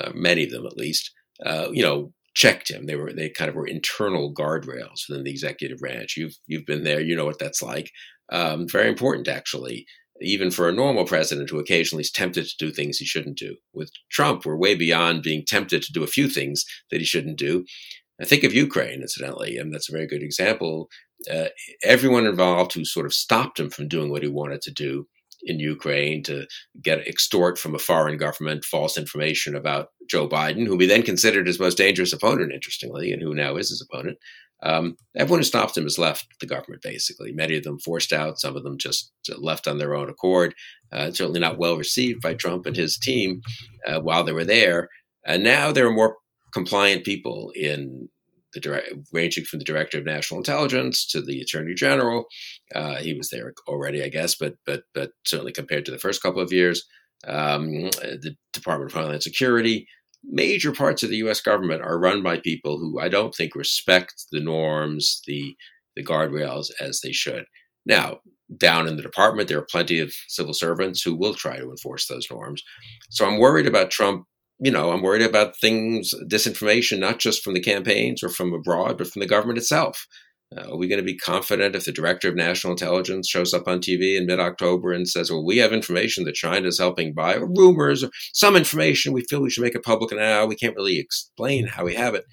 uh, 0.00 0.10
many 0.12 0.44
of 0.44 0.50
them 0.50 0.66
at 0.66 0.76
least, 0.76 1.12
uh, 1.44 1.68
you 1.70 1.82
know, 1.82 2.12
checked 2.36 2.70
him. 2.70 2.86
They 2.86 2.94
were 2.94 3.12
they 3.12 3.30
kind 3.30 3.48
of 3.48 3.56
were 3.56 3.66
internal 3.66 4.32
guardrails 4.32 5.08
within 5.08 5.24
the 5.24 5.30
executive 5.30 5.78
branch. 5.78 6.16
You've 6.16 6.36
you've 6.46 6.66
been 6.66 6.84
there. 6.84 7.00
You 7.00 7.16
know 7.16 7.24
what 7.24 7.40
that's 7.40 7.62
like. 7.62 7.90
Um, 8.30 8.68
very 8.68 8.88
important, 8.88 9.26
actually, 9.26 9.86
even 10.20 10.50
for 10.50 10.68
a 10.68 10.72
normal 10.72 11.06
president 11.06 11.50
who 11.50 11.58
occasionally 11.58 12.02
is 12.02 12.12
tempted 12.12 12.46
to 12.46 12.56
do 12.58 12.70
things 12.70 12.98
he 12.98 13.04
shouldn't 13.04 13.38
do. 13.38 13.56
With 13.72 13.90
Trump, 14.10 14.44
we're 14.44 14.56
way 14.56 14.74
beyond 14.74 15.22
being 15.22 15.44
tempted 15.46 15.82
to 15.82 15.92
do 15.92 16.04
a 16.04 16.08
few 16.08 16.28
things 16.28 16.64
that 16.90 17.00
he 17.00 17.06
shouldn't 17.06 17.38
do. 17.38 17.64
I 18.20 18.24
think 18.24 18.44
of 18.44 18.54
Ukraine, 18.54 19.00
incidentally, 19.00 19.56
and 19.56 19.72
that's 19.72 19.88
a 19.88 19.92
very 19.92 20.06
good 20.06 20.22
example. 20.22 20.88
Uh, 21.32 21.46
everyone 21.82 22.26
involved 22.26 22.74
who 22.74 22.84
sort 22.84 23.06
of 23.06 23.14
stopped 23.14 23.58
him 23.58 23.70
from 23.70 23.88
doing 23.88 24.10
what 24.10 24.22
he 24.22 24.28
wanted 24.28 24.60
to 24.62 24.70
do 24.70 25.06
in 25.46 25.60
Ukraine 25.60 26.22
to 26.24 26.46
get 26.82 27.06
extort 27.06 27.58
from 27.58 27.74
a 27.74 27.78
foreign 27.78 28.18
government 28.18 28.64
false 28.64 28.98
information 28.98 29.54
about 29.54 29.88
Joe 30.10 30.28
Biden, 30.28 30.66
who 30.66 30.76
we 30.76 30.86
then 30.86 31.02
considered 31.02 31.46
his 31.46 31.60
most 31.60 31.78
dangerous 31.78 32.12
opponent, 32.12 32.52
interestingly, 32.52 33.12
and 33.12 33.22
who 33.22 33.34
now 33.34 33.56
is 33.56 33.70
his 33.70 33.86
opponent. 33.88 34.18
Um, 34.62 34.96
everyone 35.14 35.40
who 35.40 35.44
stopped 35.44 35.76
him 35.76 35.84
has 35.84 35.98
left 35.98 36.26
the 36.40 36.46
government, 36.46 36.82
basically. 36.82 37.32
Many 37.32 37.56
of 37.56 37.64
them 37.64 37.78
forced 37.78 38.12
out, 38.12 38.40
some 38.40 38.56
of 38.56 38.64
them 38.64 38.78
just 38.78 39.12
left 39.38 39.68
on 39.68 39.78
their 39.78 39.94
own 39.94 40.08
accord. 40.08 40.54
Uh, 40.92 41.10
certainly 41.10 41.40
not 41.40 41.58
well 41.58 41.76
received 41.76 42.22
by 42.22 42.34
Trump 42.34 42.66
and 42.66 42.76
his 42.76 42.98
team 42.98 43.40
uh, 43.86 44.00
while 44.00 44.24
they 44.24 44.32
were 44.32 44.44
there. 44.44 44.88
And 45.26 45.44
now 45.44 45.72
there 45.72 45.86
are 45.86 45.92
more 45.92 46.16
compliant 46.52 47.04
people 47.04 47.52
in 47.54 48.08
the 48.56 48.60
direct, 48.60 48.88
ranging 49.12 49.44
from 49.44 49.58
the 49.60 49.64
director 49.64 49.98
of 49.98 50.04
national 50.04 50.40
intelligence 50.40 51.06
to 51.06 51.20
the 51.20 51.40
attorney 51.40 51.74
general. 51.74 52.24
Uh, 52.74 52.96
he 52.96 53.14
was 53.14 53.28
there 53.28 53.52
already, 53.68 54.02
I 54.02 54.08
guess, 54.08 54.34
but 54.34 54.54
but 54.66 54.84
but 54.94 55.10
certainly 55.24 55.52
compared 55.52 55.84
to 55.84 55.92
the 55.92 55.98
first 55.98 56.22
couple 56.22 56.40
of 56.40 56.52
years, 56.52 56.84
um, 57.26 57.90
the 57.92 58.34
Department 58.52 58.90
of 58.90 58.96
Homeland 58.96 59.22
Security, 59.22 59.86
major 60.24 60.72
parts 60.72 61.02
of 61.02 61.10
the 61.10 61.18
U.S. 61.18 61.40
government 61.40 61.82
are 61.82 62.00
run 62.00 62.22
by 62.22 62.38
people 62.38 62.78
who 62.78 62.98
I 62.98 63.08
don't 63.08 63.34
think 63.34 63.54
respect 63.54 64.24
the 64.32 64.40
norms, 64.40 65.20
the 65.26 65.54
the 65.94 66.04
guardrails 66.04 66.70
as 66.80 67.00
they 67.00 67.12
should. 67.12 67.44
Now, 67.84 68.20
down 68.56 68.88
in 68.88 68.96
the 68.96 69.02
department, 69.02 69.48
there 69.48 69.58
are 69.58 69.66
plenty 69.70 70.00
of 70.00 70.12
civil 70.28 70.54
servants 70.54 71.02
who 71.02 71.14
will 71.14 71.34
try 71.34 71.58
to 71.58 71.70
enforce 71.70 72.06
those 72.06 72.26
norms. 72.30 72.62
So 73.10 73.26
I'm 73.26 73.38
worried 73.38 73.66
about 73.66 73.90
Trump 73.90 74.24
you 74.58 74.70
know, 74.70 74.90
I'm 74.90 75.02
worried 75.02 75.22
about 75.22 75.56
things, 75.56 76.14
disinformation, 76.28 76.98
not 76.98 77.18
just 77.18 77.42
from 77.42 77.54
the 77.54 77.60
campaigns 77.60 78.22
or 78.22 78.28
from 78.28 78.52
abroad, 78.52 78.98
but 78.98 79.08
from 79.08 79.20
the 79.20 79.26
government 79.26 79.58
itself. 79.58 80.06
Uh, 80.54 80.70
are 80.70 80.76
we 80.76 80.86
going 80.86 81.00
to 81.00 81.04
be 81.04 81.16
confident 81.16 81.74
if 81.74 81.86
the 81.86 81.92
director 81.92 82.28
of 82.28 82.36
national 82.36 82.72
intelligence 82.72 83.28
shows 83.28 83.52
up 83.52 83.66
on 83.66 83.80
TV 83.80 84.16
in 84.16 84.26
mid 84.26 84.38
October 84.38 84.92
and 84.92 85.08
says, 85.08 85.28
well, 85.28 85.44
we 85.44 85.58
have 85.58 85.72
information 85.72 86.24
that 86.24 86.36
China 86.36 86.68
is 86.68 86.78
helping 86.78 87.12
buy, 87.12 87.34
or 87.34 87.46
rumors, 87.46 88.04
or 88.04 88.10
some 88.32 88.54
information 88.54 89.12
we 89.12 89.24
feel 89.24 89.42
we 89.42 89.50
should 89.50 89.64
make 89.64 89.74
it 89.74 89.82
public 89.82 90.12
now? 90.14 90.46
We 90.46 90.54
can't 90.54 90.76
really 90.76 91.00
explain 91.00 91.66
how 91.66 91.84
we 91.84 91.96
have 91.96 92.14
it, 92.14 92.26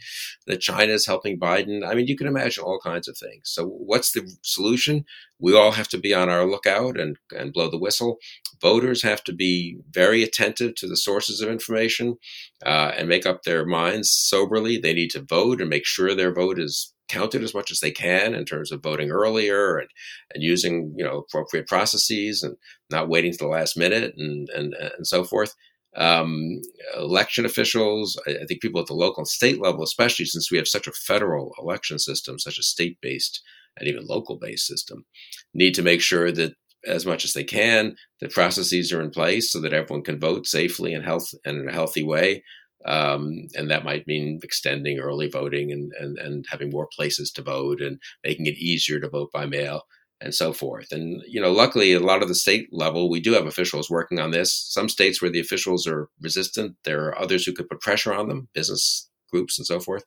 that 0.46 0.62
China 0.62 0.94
is 0.94 1.08
helping 1.08 1.40
Biden. 1.40 1.88
I 1.88 1.96
mean, 1.96 2.06
you 2.06 2.16
can 2.16 2.28
imagine 2.28 2.64
all 2.64 2.80
kinds 2.80 3.08
of 3.08 3.18
things. 3.18 3.46
So, 3.46 3.66
what's 3.66 4.12
the 4.12 4.30
solution? 4.44 5.06
We 5.40 5.58
all 5.58 5.72
have 5.72 5.88
to 5.90 5.98
be 5.98 6.14
on 6.14 6.30
our 6.30 6.46
lookout 6.46 7.00
and, 7.00 7.18
and 7.36 7.52
blow 7.52 7.70
the 7.70 7.80
whistle. 7.80 8.18
Voters 8.62 9.02
have 9.02 9.24
to 9.24 9.34
be 9.34 9.78
very 9.90 10.22
attentive 10.24 10.76
to 10.76 10.88
the 10.88 10.96
sources 10.96 11.42
of 11.42 11.50
information 11.50 12.18
uh, 12.64 12.92
and 12.96 13.10
make 13.10 13.26
up 13.26 13.42
their 13.42 13.66
minds 13.66 14.12
soberly. 14.12 14.78
They 14.78 14.94
need 14.94 15.10
to 15.12 15.26
vote 15.28 15.60
and 15.60 15.70
make 15.70 15.86
sure 15.86 16.14
their 16.14 16.34
vote 16.34 16.60
is 16.60 16.93
counted 17.14 17.44
as 17.44 17.54
much 17.54 17.72
as 17.72 17.80
they 17.80 17.92
can 17.92 18.34
in 18.34 18.46
terms 18.46 18.72
of 18.72 18.82
voting 18.82 19.12
earlier 19.12 19.78
and, 19.78 19.90
and 20.34 20.44
using 20.44 20.94
you 20.98 21.04
know 21.04 21.20
appropriate 21.20 21.68
processes 21.68 22.44
and 22.44 22.56
not 22.90 23.10
waiting 23.10 23.32
to 23.32 23.38
the 23.38 23.48
last 23.48 23.78
minute 23.78 24.14
and 24.18 24.50
and, 24.50 24.74
and 24.74 25.08
so 25.08 25.24
forth. 25.24 25.56
Um, 25.96 26.60
election 26.98 27.46
officials, 27.46 28.20
I, 28.26 28.46
think 28.48 28.62
people 28.62 28.82
at 28.82 28.88
the 28.88 28.96
local 28.96 29.22
and 29.22 29.28
state 29.28 29.62
level, 29.62 29.84
especially 29.84 30.26
since 30.26 30.50
we 30.50 30.58
have 30.58 30.68
such 30.68 30.88
a 30.88 30.92
federal 30.92 31.54
election 31.60 32.00
system, 32.00 32.40
such 32.40 32.58
a 32.58 32.64
state 32.64 32.98
based 33.00 33.44
and 33.78 33.88
even 33.88 34.08
local 34.08 34.40
based 34.40 34.66
system, 34.66 35.06
need 35.54 35.76
to 35.76 35.84
make 35.84 36.02
sure 36.02 36.32
that 36.32 36.56
as 36.86 37.06
much 37.06 37.24
as 37.24 37.34
they 37.34 37.44
can, 37.44 37.96
the 38.20 38.28
processes 38.28 38.92
are 38.92 39.02
in 39.02 39.12
place 39.12 39.52
so 39.52 39.62
that 39.62 39.74
everyone 39.74 40.04
can 40.04 40.20
vote 40.20 40.48
safely 40.48 40.94
and 40.94 41.06
health 41.06 41.34
and 41.46 41.60
in 41.60 41.70
a 41.70 41.74
healthy 41.74 42.04
way. 42.04 42.44
Um, 42.86 43.48
and 43.56 43.70
that 43.72 43.86
might 43.86 44.08
mean 44.08 44.40
extending 44.44 45.00
early 45.00 45.30
voting 45.30 45.72
and, 45.72 45.92
and, 46.00 46.18
and 46.18 46.46
having 46.50 46.70
more 46.70 46.88
places 46.96 47.32
to 47.32 47.42
vote 47.42 47.82
and 47.82 48.00
making 48.24 48.46
it 48.46 48.58
easier 48.58 49.00
to 49.00 49.10
vote 49.10 49.32
by 49.32 49.46
mail 49.46 49.84
and 50.20 50.34
so 50.34 50.54
forth. 50.54 50.92
And, 50.92 51.22
you 51.28 51.42
know, 51.42 51.52
luckily, 51.52 51.94
a 51.94 52.00
lot 52.00 52.22
of 52.22 52.30
the 52.30 52.36
state 52.36 52.70
level, 52.72 53.10
we 53.10 53.20
do 53.20 53.34
have 53.34 53.46
officials 53.46 53.90
working 53.90 54.20
on 54.20 54.32
this. 54.32 54.54
Some 54.70 54.90
states 54.90 55.22
where 55.22 55.32
the 55.32 55.40
officials 55.40 55.86
are 55.86 56.10
resistant, 56.22 56.78
there 56.86 57.06
are 57.06 57.20
others 57.20 57.46
who 57.46 57.54
could 57.54 57.70
put 57.70 57.82
pressure 57.82 58.14
on 58.14 58.30
them, 58.30 58.48
business 58.54 59.10
groups 59.32 59.58
and 59.58 59.66
so 59.66 59.80
forth. 59.80 60.04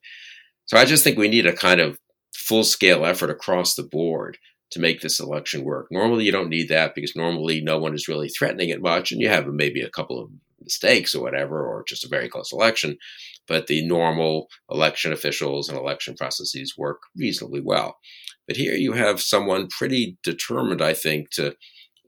So 0.67 0.79
I 0.79 0.85
just 0.85 1.05
think 1.05 1.19
we 1.19 1.29
need 1.29 1.47
a 1.47 1.53
kind 1.53 1.81
of 1.81 1.99
full 2.35 2.65
scale 2.65 3.05
effort 3.05 3.31
across 3.31 3.75
the 3.75 3.83
board 3.83 4.39
to 4.71 4.81
make 4.81 5.01
this 5.01 5.21
election 5.21 5.65
work. 5.65 5.89
Normally, 5.91 6.25
you 6.25 6.33
don't 6.33 6.49
need 6.49 6.69
that 6.69 6.95
because 6.95 7.15
normally 7.15 7.61
no 7.61 7.79
one 7.79 7.95
is 7.95 8.09
really 8.09 8.29
threatening 8.29 8.71
it 8.71 8.83
much, 8.83 9.13
and 9.13 9.21
you 9.21 9.29
have 9.29 9.47
maybe 9.47 9.81
a 9.81 9.91
couple 9.91 10.21
of 10.21 10.31
mistakes 10.67 11.15
or 11.15 11.23
whatever, 11.23 11.67
or 11.67 11.85
just 11.89 12.05
a 12.05 12.09
very 12.09 12.29
close 12.29 12.53
election. 12.53 12.99
But 13.49 13.69
the 13.69 13.87
normal 13.87 14.49
election 14.71 15.13
officials 15.13 15.69
and 15.69 15.79
election 15.79 16.15
processes 16.15 16.75
work 16.77 16.99
reasonably 17.17 17.63
well. 17.65 17.97
But 18.47 18.57
here 18.57 18.75
you 18.75 18.93
have 18.93 19.21
someone 19.21 19.69
pretty 19.69 20.19
determined, 20.23 20.83
I 20.83 20.93
think, 20.93 21.31
to 21.33 21.55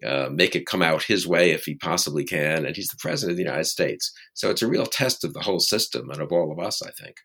uh, 0.04 0.28
make 0.30 0.54
it 0.54 0.66
come 0.66 0.82
out 0.82 1.02
his 1.04 1.26
way 1.26 1.50
if 1.50 1.64
he 1.64 1.74
possibly 1.74 2.24
can. 2.24 2.66
And 2.66 2.76
he's 2.76 2.88
the 2.88 2.98
president 3.00 3.32
of 3.32 3.36
the 3.36 3.44
United 3.44 3.64
States. 3.64 4.12
So 4.34 4.50
it's 4.50 4.62
a 4.62 4.68
real 4.68 4.86
test 4.86 5.24
of 5.24 5.32
the 5.32 5.40
whole 5.40 5.60
system 5.60 6.10
and 6.10 6.20
of 6.20 6.30
all 6.32 6.52
of 6.52 6.64
us, 6.64 6.82
I 6.82 6.90
think. 6.90 7.16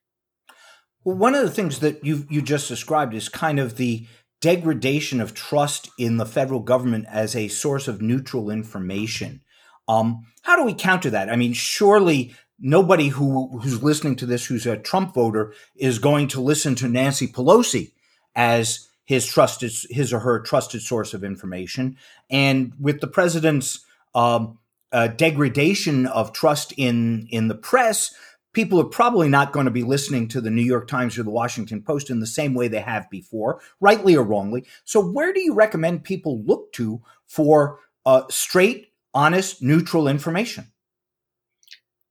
Well, 1.03 1.17
one 1.17 1.35
of 1.35 1.43
the 1.43 1.51
things 1.51 1.79
that 1.79 2.03
you 2.05 2.25
you 2.29 2.41
just 2.41 2.69
described 2.69 3.13
is 3.13 3.27
kind 3.27 3.59
of 3.59 3.75
the 3.75 4.07
degradation 4.41 5.21
of 5.21 5.33
trust 5.33 5.89
in 5.97 6.17
the 6.17 6.25
federal 6.25 6.59
government 6.59 7.05
as 7.09 7.35
a 7.35 7.47
source 7.47 7.87
of 7.87 8.01
neutral 8.01 8.49
information. 8.49 9.41
Um, 9.87 10.25
how 10.41 10.55
do 10.55 10.63
we 10.63 10.73
counter 10.73 11.09
that? 11.09 11.29
I 11.29 11.35
mean, 11.35 11.53
surely 11.53 12.33
nobody 12.59 13.09
who 13.09 13.59
who's 13.59 13.83
listening 13.83 14.15
to 14.17 14.25
this 14.25 14.45
who's 14.45 14.65
a 14.65 14.77
Trump 14.77 15.13
voter 15.13 15.53
is 15.75 15.99
going 15.99 16.27
to 16.29 16.41
listen 16.41 16.75
to 16.75 16.87
Nancy 16.87 17.27
Pelosi 17.27 17.91
as 18.35 18.87
his 19.05 19.25
trusted 19.25 19.71
his 19.89 20.13
or 20.13 20.19
her 20.19 20.39
trusted 20.39 20.81
source 20.81 21.13
of 21.13 21.23
information. 21.23 21.97
And 22.29 22.73
with 22.79 23.01
the 23.01 23.07
president's 23.07 23.85
um, 24.15 24.59
uh, 24.91 25.07
degradation 25.07 26.05
of 26.07 26.33
trust 26.33 26.73
in 26.77 27.27
in 27.29 27.47
the 27.47 27.55
press, 27.55 28.15
people 28.53 28.79
are 28.79 28.85
probably 28.85 29.27
not 29.27 29.51
going 29.51 29.65
to 29.65 29.71
be 29.71 29.83
listening 29.83 30.27
to 30.29 30.39
the 30.39 30.51
New 30.51 30.63
York 30.63 30.87
Times 30.87 31.17
or 31.17 31.23
the 31.23 31.29
Washington 31.29 31.81
Post 31.81 32.09
in 32.09 32.19
the 32.19 32.27
same 32.27 32.53
way 32.53 32.67
they 32.67 32.79
have 32.79 33.09
before, 33.09 33.59
rightly 33.81 34.15
or 34.15 34.23
wrongly. 34.23 34.65
So, 34.85 35.05
where 35.05 35.33
do 35.33 35.41
you 35.41 35.53
recommend 35.53 36.03
people 36.03 36.41
look 36.43 36.71
to 36.73 37.01
for 37.25 37.79
uh, 38.05 38.23
straight 38.29 38.92
honest, 39.13 39.61
neutral 39.61 40.07
information? 40.07 40.71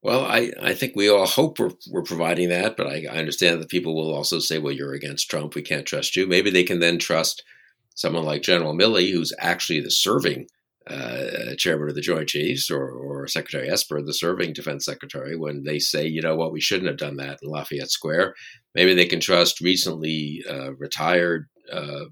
Well, 0.02 0.24
I, 0.24 0.50
I 0.60 0.74
think 0.74 0.96
we 0.96 1.08
all 1.08 1.26
hope 1.26 1.60
we're, 1.60 1.70
we're 1.88 2.02
providing 2.02 2.48
that, 2.48 2.76
but 2.76 2.88
I, 2.88 3.06
I 3.08 3.18
understand 3.18 3.62
that 3.62 3.68
people 3.68 3.94
will 3.94 4.12
also 4.12 4.40
say, 4.40 4.58
well, 4.58 4.72
you're 4.72 4.94
against 4.94 5.30
Trump. 5.30 5.54
We 5.54 5.62
can't 5.62 5.86
trust 5.86 6.16
you. 6.16 6.26
Maybe 6.26 6.50
they 6.50 6.64
can 6.64 6.80
then 6.80 6.98
trust 6.98 7.44
someone 7.94 8.24
like 8.24 8.42
General 8.42 8.74
Milley, 8.74 9.12
who's 9.12 9.32
actually 9.38 9.80
the 9.80 9.92
serving 9.92 10.48
uh, 10.88 11.54
chairman 11.56 11.88
of 11.88 11.94
the 11.94 12.00
Joint 12.00 12.28
Chiefs, 12.28 12.68
or, 12.68 12.90
or 12.90 13.28
Secretary 13.28 13.68
Esper, 13.68 14.02
the 14.02 14.12
serving 14.12 14.52
defense 14.52 14.84
secretary, 14.84 15.36
when 15.36 15.62
they 15.62 15.78
say, 15.78 16.04
you 16.04 16.20
know 16.20 16.34
what, 16.34 16.52
we 16.52 16.60
shouldn't 16.60 16.88
have 16.88 16.96
done 16.96 17.16
that 17.18 17.38
in 17.40 17.48
Lafayette 17.48 17.90
Square. 17.90 18.34
Maybe 18.74 18.94
they 18.94 19.06
can 19.06 19.20
trust 19.20 19.60
recently 19.60 20.42
uh, 20.50 20.72
retired 20.74 21.48
uh, 21.72 22.06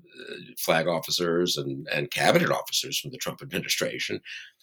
flag 0.59 0.87
officers 0.87 1.57
and, 1.57 1.89
and 1.93 2.11
cabinet 2.13 2.51
officers 2.51 3.01
from 3.01 3.11
the 3.11 3.19
Trump 3.19 3.43
administration 3.43 4.21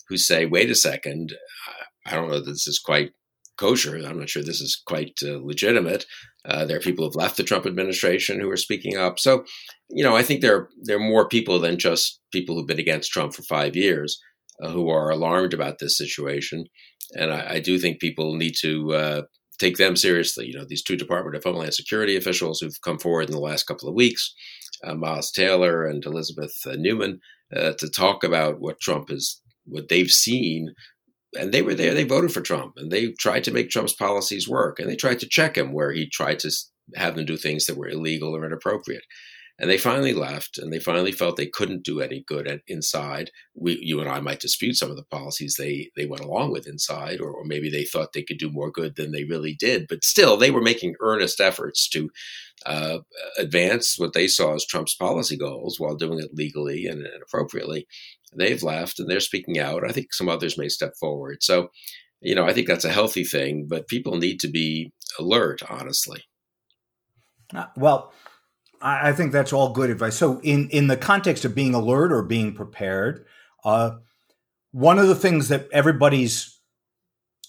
who 0.10 0.18
say, 0.18 0.46
wait 0.46 0.70
a 0.70 0.76
second, 0.76 1.34
I 2.06 2.16
don't 2.16 2.30
know 2.30 2.40
that 2.40 2.46
this 2.46 2.68
is 2.68 2.80
quite 2.80 3.12
kosher. 3.58 3.96
I'm 3.98 4.20
not 4.20 4.30
sure 4.30 4.44
this 4.44 4.62
is 4.62 4.82
quite 4.86 5.20
uh, 5.24 5.40
legitimate. 5.42 6.06
Uh, 6.46 6.64
there 6.66 6.78
are 6.78 6.82
people 6.82 7.06
who've 7.06 7.16
left 7.16 7.38
the 7.38 7.44
Trump 7.44 7.66
administration 7.66 8.40
who 8.40 8.50
are 8.50 8.58
speaking 8.58 8.96
up. 8.96 9.20
So, 9.20 9.44
you 9.90 10.04
know, 10.04 10.16
I 10.16 10.24
think 10.24 10.42
there 10.42 10.70
there 10.84 10.98
are 10.98 11.00
more 11.00 11.28
people 11.28 11.60
than 11.60 11.78
just 11.78 12.22
people 12.32 12.56
who've 12.56 12.68
been 12.68 12.80
against 12.80 13.12
Trump 13.12 13.34
for 13.34 13.44
five 13.44 13.76
years 13.76 14.18
uh, 14.62 14.70
who 14.70 14.90
are 14.90 15.10
alarmed 15.10 15.54
about 15.54 15.80
this 15.80 15.98
situation, 15.98 16.66
and 17.14 17.32
I, 17.34 17.56
I 17.56 17.60
do 17.60 17.78
think 17.78 18.00
people 18.00 18.36
need 18.36 18.54
to 18.62 18.94
uh, 18.94 19.22
take 19.60 19.78
them 19.78 19.96
seriously. 19.96 20.46
You 20.46 20.60
know, 20.60 20.66
these 20.68 20.84
two 20.84 20.96
Department 20.96 21.36
of 21.36 21.44
Homeland 21.44 21.74
Security 21.74 22.16
officials 22.16 22.60
who've 22.60 22.82
come 22.82 23.00
forward 23.00 23.28
in 23.28 23.32
the 23.32 23.40
last 23.40 23.64
couple 23.64 23.90
of 23.90 23.96
weeks, 23.96 24.34
uh, 24.84 24.96
Miles 24.96 25.32
Taylor 25.32 25.86
and 25.86 26.06
Elizabeth 26.06 26.56
uh, 26.66 26.76
Neumann, 26.78 27.20
to 27.52 27.90
talk 27.90 28.24
about 28.24 28.60
what 28.60 28.80
Trump 28.80 29.10
is 29.10 29.42
what 29.68 29.90
they've 29.90 30.12
seen 30.12 30.74
and 31.38 31.54
they 31.54 31.62
were 31.62 31.76
there 31.76 31.94
they 31.94 32.04
voted 32.04 32.32
for 32.32 32.42
trump 32.42 32.74
and 32.78 32.92
they 32.92 33.12
tried 33.20 33.44
to 33.44 33.52
make 33.52 33.70
trump's 33.70 33.94
policies 33.94 34.48
work 34.48 34.80
and 34.80 34.90
they 34.90 34.96
tried 34.96 35.20
to 35.20 35.28
check 35.28 35.58
him 35.58 35.74
where 35.74 35.92
he 35.92 36.10
tried 36.10 36.40
to 36.40 36.50
have 36.96 37.16
them 37.16 37.26
do 37.26 37.38
things 37.38 37.66
that 37.66 37.78
were 37.78 37.88
illegal 37.88 38.36
or 38.36 38.46
inappropriate. 38.46 39.04
And 39.60 39.72
they 39.72 39.80
finally 39.80 40.14
left 40.14 40.60
and 40.60 40.72
they 40.72 40.80
finally 40.80 41.12
felt 41.12 41.36
they 41.36 41.48
couldn't 41.48 41.84
do 41.84 42.00
any 42.00 42.24
good 42.28 42.48
at, 42.48 42.62
inside. 42.68 43.32
We, 43.56 43.80
you 43.82 44.00
and 44.00 44.08
i 44.08 44.20
might 44.20 44.40
dispute 44.40 44.76
some 44.76 44.92
of 44.92 44.98
the 44.98 45.06
policies 45.06 45.56
they, 45.58 45.90
they 45.96 46.06
went 46.06 46.24
along 46.24 46.52
with 46.52 46.68
inside 46.68 47.20
or, 47.20 47.32
or 47.32 47.44
maybe 47.44 47.72
they 47.72 47.84
thought 47.84 48.14
they 48.14 48.22
could 48.22 48.38
do 48.38 48.52
more 48.52 48.70
good 48.70 48.96
than 48.96 49.12
they 49.12 49.24
really 49.24 49.56
did 49.58 49.88
but 49.90 50.04
still 50.04 50.38
they 50.38 50.52
were 50.52 50.62
making 50.62 50.94
earnest 51.00 51.42
efforts 51.42 51.90
to 51.90 52.08
uh, 52.68 53.00
advance 53.40 53.98
what 53.98 54.14
they 54.14 54.28
saw 54.28 54.54
as 54.54 54.64
trump's 54.64 54.94
policy 54.94 55.38
goals 55.38 55.80
while 55.80 55.96
doing 55.96 56.20
it 56.20 56.30
legally 56.36 56.86
and, 56.86 57.02
and 57.02 57.24
appropriately 57.24 57.88
They've 58.36 58.62
left 58.62 59.00
and 59.00 59.10
they're 59.10 59.20
speaking 59.20 59.60
out. 59.60 59.84
I 59.88 59.92
think 59.92 60.14
some 60.14 60.30
others 60.30 60.58
may 60.58 60.70
step 60.70 60.94
forward. 61.00 61.42
So, 61.42 61.70
you 62.22 62.36
know, 62.36 62.46
I 62.46 62.54
think 62.54 62.68
that's 62.68 62.86
a 62.86 62.92
healthy 62.92 63.24
thing, 63.24 63.68
but 63.70 63.88
people 63.88 64.18
need 64.18 64.40
to 64.42 64.48
be 64.48 64.92
alert, 65.20 65.62
honestly. 65.70 66.24
Uh, 67.54 67.68
well, 67.76 68.14
I 68.82 69.12
think 69.14 69.32
that's 69.32 69.54
all 69.54 69.72
good 69.72 69.90
advice. 69.90 70.18
So, 70.18 70.40
in 70.42 70.70
in 70.70 70.88
the 70.88 70.98
context 70.98 71.46
of 71.46 71.56
being 71.56 71.74
alert 71.74 72.12
or 72.12 72.22
being 72.22 72.54
prepared, 72.54 73.26
uh, 73.64 73.92
one 74.72 75.00
of 75.00 75.08
the 75.08 75.16
things 75.16 75.48
that 75.48 75.68
everybody's 75.72 76.60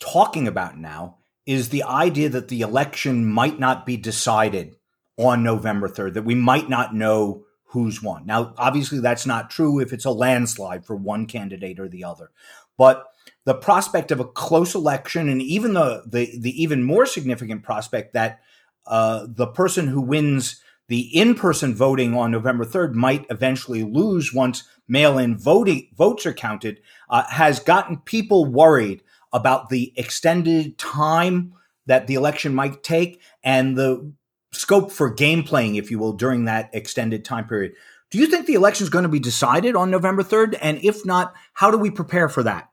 talking 0.00 0.48
about 0.48 0.78
now 0.78 1.18
is 1.44 1.68
the 1.68 1.82
idea 1.82 2.28
that 2.28 2.48
the 2.48 2.60
election 2.60 3.26
might 3.26 3.58
not 3.58 3.84
be 3.84 3.96
decided 3.96 4.74
on 5.18 5.42
November 5.42 5.88
3rd, 5.88 6.14
that 6.14 6.24
we 6.24 6.34
might 6.34 6.68
not 6.68 6.94
know 6.94 7.44
who's 7.68 8.02
won. 8.02 8.24
Now, 8.26 8.54
obviously, 8.56 9.00
that's 9.00 9.26
not 9.26 9.50
true 9.50 9.78
if 9.78 9.92
it's 9.92 10.04
a 10.04 10.10
landslide 10.10 10.84
for 10.84 10.96
one 10.96 11.26
candidate 11.26 11.78
or 11.78 11.88
the 11.88 12.04
other. 12.04 12.30
But 12.76 13.04
the 13.44 13.54
prospect 13.54 14.10
of 14.10 14.20
a 14.20 14.24
close 14.24 14.74
election, 14.74 15.28
and 15.28 15.42
even 15.42 15.74
the 15.74 16.02
the, 16.06 16.38
the 16.38 16.62
even 16.62 16.82
more 16.82 17.06
significant 17.06 17.62
prospect 17.62 18.14
that 18.14 18.40
uh, 18.86 19.26
the 19.28 19.46
person 19.46 19.88
who 19.88 20.00
wins 20.00 20.62
the 20.88 21.14
in-person 21.14 21.74
voting 21.74 22.14
on 22.14 22.30
November 22.30 22.64
3rd 22.64 22.94
might 22.94 23.26
eventually 23.28 23.82
lose 23.82 24.32
once 24.32 24.64
mail-in 24.88 25.36
voting 25.36 25.90
votes 25.94 26.24
are 26.24 26.32
counted, 26.32 26.80
uh, 27.10 27.24
has 27.24 27.60
gotten 27.60 27.98
people 27.98 28.46
worried 28.46 29.02
about 29.30 29.68
the 29.68 29.92
extended 29.96 30.78
time 30.78 31.52
that 31.84 32.06
the 32.06 32.14
election 32.14 32.54
might 32.54 32.82
take 32.82 33.20
and 33.42 33.76
the 33.76 34.12
scope 34.58 34.92
for 34.92 35.10
game 35.10 35.42
playing, 35.42 35.76
if 35.76 35.90
you 35.90 35.98
will, 35.98 36.12
during 36.12 36.44
that 36.44 36.70
extended 36.72 37.24
time 37.24 37.46
period. 37.46 37.72
Do 38.10 38.18
you 38.18 38.26
think 38.26 38.46
the 38.46 38.54
election 38.54 38.84
is 38.84 38.90
going 38.90 39.02
to 39.02 39.08
be 39.08 39.20
decided 39.20 39.76
on 39.76 39.90
November 39.90 40.22
3rd? 40.22 40.58
And 40.62 40.78
if 40.82 41.04
not, 41.04 41.34
how 41.54 41.70
do 41.70 41.76
we 41.76 41.90
prepare 41.90 42.28
for 42.28 42.42
that? 42.42 42.70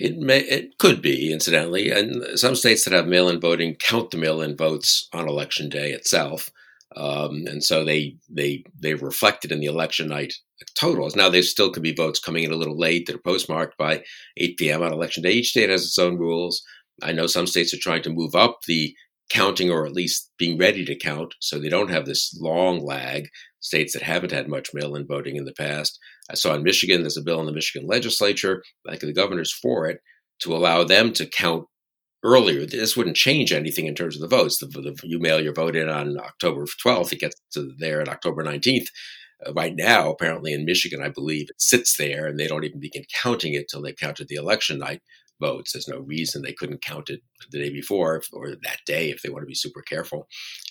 It 0.00 0.16
may, 0.16 0.40
it 0.40 0.78
could 0.78 1.00
be, 1.00 1.32
incidentally, 1.32 1.90
and 1.90 2.38
some 2.38 2.56
states 2.56 2.84
that 2.84 2.94
have 2.94 3.06
mail-in 3.06 3.40
voting 3.40 3.76
count 3.76 4.10
the 4.10 4.16
mail-in 4.16 4.56
votes 4.56 5.08
on 5.12 5.28
election 5.28 5.68
day 5.68 5.92
itself, 5.92 6.50
um, 6.96 7.44
and 7.46 7.62
so 7.62 7.84
they 7.84 8.16
they 8.28 8.64
they 8.78 8.94
reflected 8.94 9.52
in 9.52 9.60
the 9.60 9.66
election 9.66 10.08
night 10.08 10.34
totals. 10.74 11.14
Now 11.14 11.28
there 11.28 11.42
still 11.42 11.70
could 11.70 11.84
be 11.84 11.94
votes 11.94 12.18
coming 12.18 12.42
in 12.42 12.50
a 12.50 12.56
little 12.56 12.78
late 12.78 13.06
that 13.06 13.14
are 13.14 13.20
postmarked 13.20 13.76
by 13.78 14.02
8 14.36 14.56
p.m. 14.56 14.82
on 14.82 14.92
election 14.92 15.22
day. 15.22 15.32
Each 15.32 15.50
state 15.50 15.70
has 15.70 15.84
its 15.84 15.98
own 15.98 16.18
rules. 16.18 16.64
I 17.02 17.12
know 17.12 17.26
some 17.26 17.46
states 17.46 17.72
are 17.74 17.78
trying 17.78 18.02
to 18.02 18.10
move 18.10 18.34
up 18.34 18.60
the 18.66 18.96
counting 19.30 19.70
or 19.70 19.86
at 19.86 19.92
least 19.92 20.30
being 20.38 20.58
ready 20.58 20.84
to 20.84 20.96
count 20.96 21.34
so 21.40 21.58
they 21.58 21.68
don't 21.68 21.90
have 21.90 22.06
this 22.06 22.36
long 22.40 22.84
lag. 22.84 23.28
States 23.60 23.94
that 23.94 24.02
haven't 24.02 24.32
had 24.32 24.46
much 24.46 24.74
mail 24.74 24.94
in 24.94 25.06
voting 25.06 25.36
in 25.36 25.46
the 25.46 25.54
past. 25.54 25.98
I 26.30 26.34
saw 26.34 26.54
in 26.54 26.62
Michigan, 26.62 27.00
there's 27.00 27.16
a 27.16 27.22
bill 27.22 27.40
in 27.40 27.46
the 27.46 27.52
Michigan 27.52 27.88
legislature, 27.88 28.62
like 28.84 29.00
the 29.00 29.12
governor's 29.12 29.52
for 29.52 29.86
it, 29.86 30.00
to 30.40 30.54
allow 30.54 30.84
them 30.84 31.14
to 31.14 31.26
count 31.26 31.64
earlier. 32.22 32.66
This 32.66 32.96
wouldn't 32.96 33.16
change 33.16 33.52
anything 33.52 33.86
in 33.86 33.94
terms 33.94 34.16
of 34.16 34.22
the 34.22 34.36
votes. 34.36 34.58
The, 34.58 34.66
the, 34.66 34.94
you 35.02 35.18
mail 35.18 35.42
your 35.42 35.54
vote 35.54 35.76
in 35.76 35.88
on 35.88 36.18
October 36.18 36.66
12th, 36.84 37.12
it 37.12 37.20
gets 37.20 37.36
to 37.52 37.72
there 37.78 38.00
on 38.00 38.08
October 38.08 38.42
19th. 38.44 38.86
Uh, 39.46 39.52
right 39.52 39.74
now, 39.74 40.10
apparently 40.10 40.52
in 40.52 40.64
Michigan, 40.64 41.02
I 41.02 41.08
believe 41.08 41.48
it 41.48 41.60
sits 41.60 41.96
there 41.96 42.26
and 42.26 42.38
they 42.38 42.46
don't 42.46 42.64
even 42.64 42.80
begin 42.80 43.04
counting 43.22 43.54
it 43.54 43.66
till 43.70 43.82
they've 43.82 43.96
counted 43.96 44.28
the 44.28 44.36
election 44.36 44.78
night 44.78 45.02
votes. 45.40 45.72
There's 45.72 45.88
no 45.88 46.00
reason 46.00 46.42
they 46.42 46.52
couldn't 46.52 46.82
count 46.82 47.10
it 47.10 47.20
the 47.50 47.62
day 47.62 47.70
before 47.70 48.22
or 48.32 48.50
that 48.50 48.80
day 48.86 49.10
if 49.10 49.22
they 49.22 49.28
want 49.28 49.42
to 49.42 49.48
be 49.48 49.54
super 49.54 49.82
careful, 49.82 50.28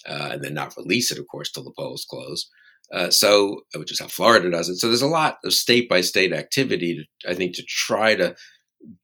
uh, 0.07 0.29
and 0.33 0.43
then 0.43 0.53
not 0.53 0.75
release 0.77 1.11
it, 1.11 1.19
of 1.19 1.27
course, 1.27 1.51
till 1.51 1.63
the 1.63 1.73
polls 1.77 2.05
close. 2.09 2.49
Uh, 2.91 3.09
so, 3.09 3.61
which 3.75 3.91
is 3.91 3.99
how 3.99 4.07
Florida 4.07 4.51
does 4.51 4.69
it. 4.69 4.75
So 4.75 4.87
there's 4.87 5.01
a 5.01 5.07
lot 5.07 5.37
of 5.43 5.53
state 5.53 5.89
by 5.89 6.01
state 6.01 6.33
activity, 6.33 6.95
to, 6.95 7.31
I 7.31 7.33
think, 7.33 7.55
to 7.55 7.63
try 7.63 8.15
to 8.15 8.35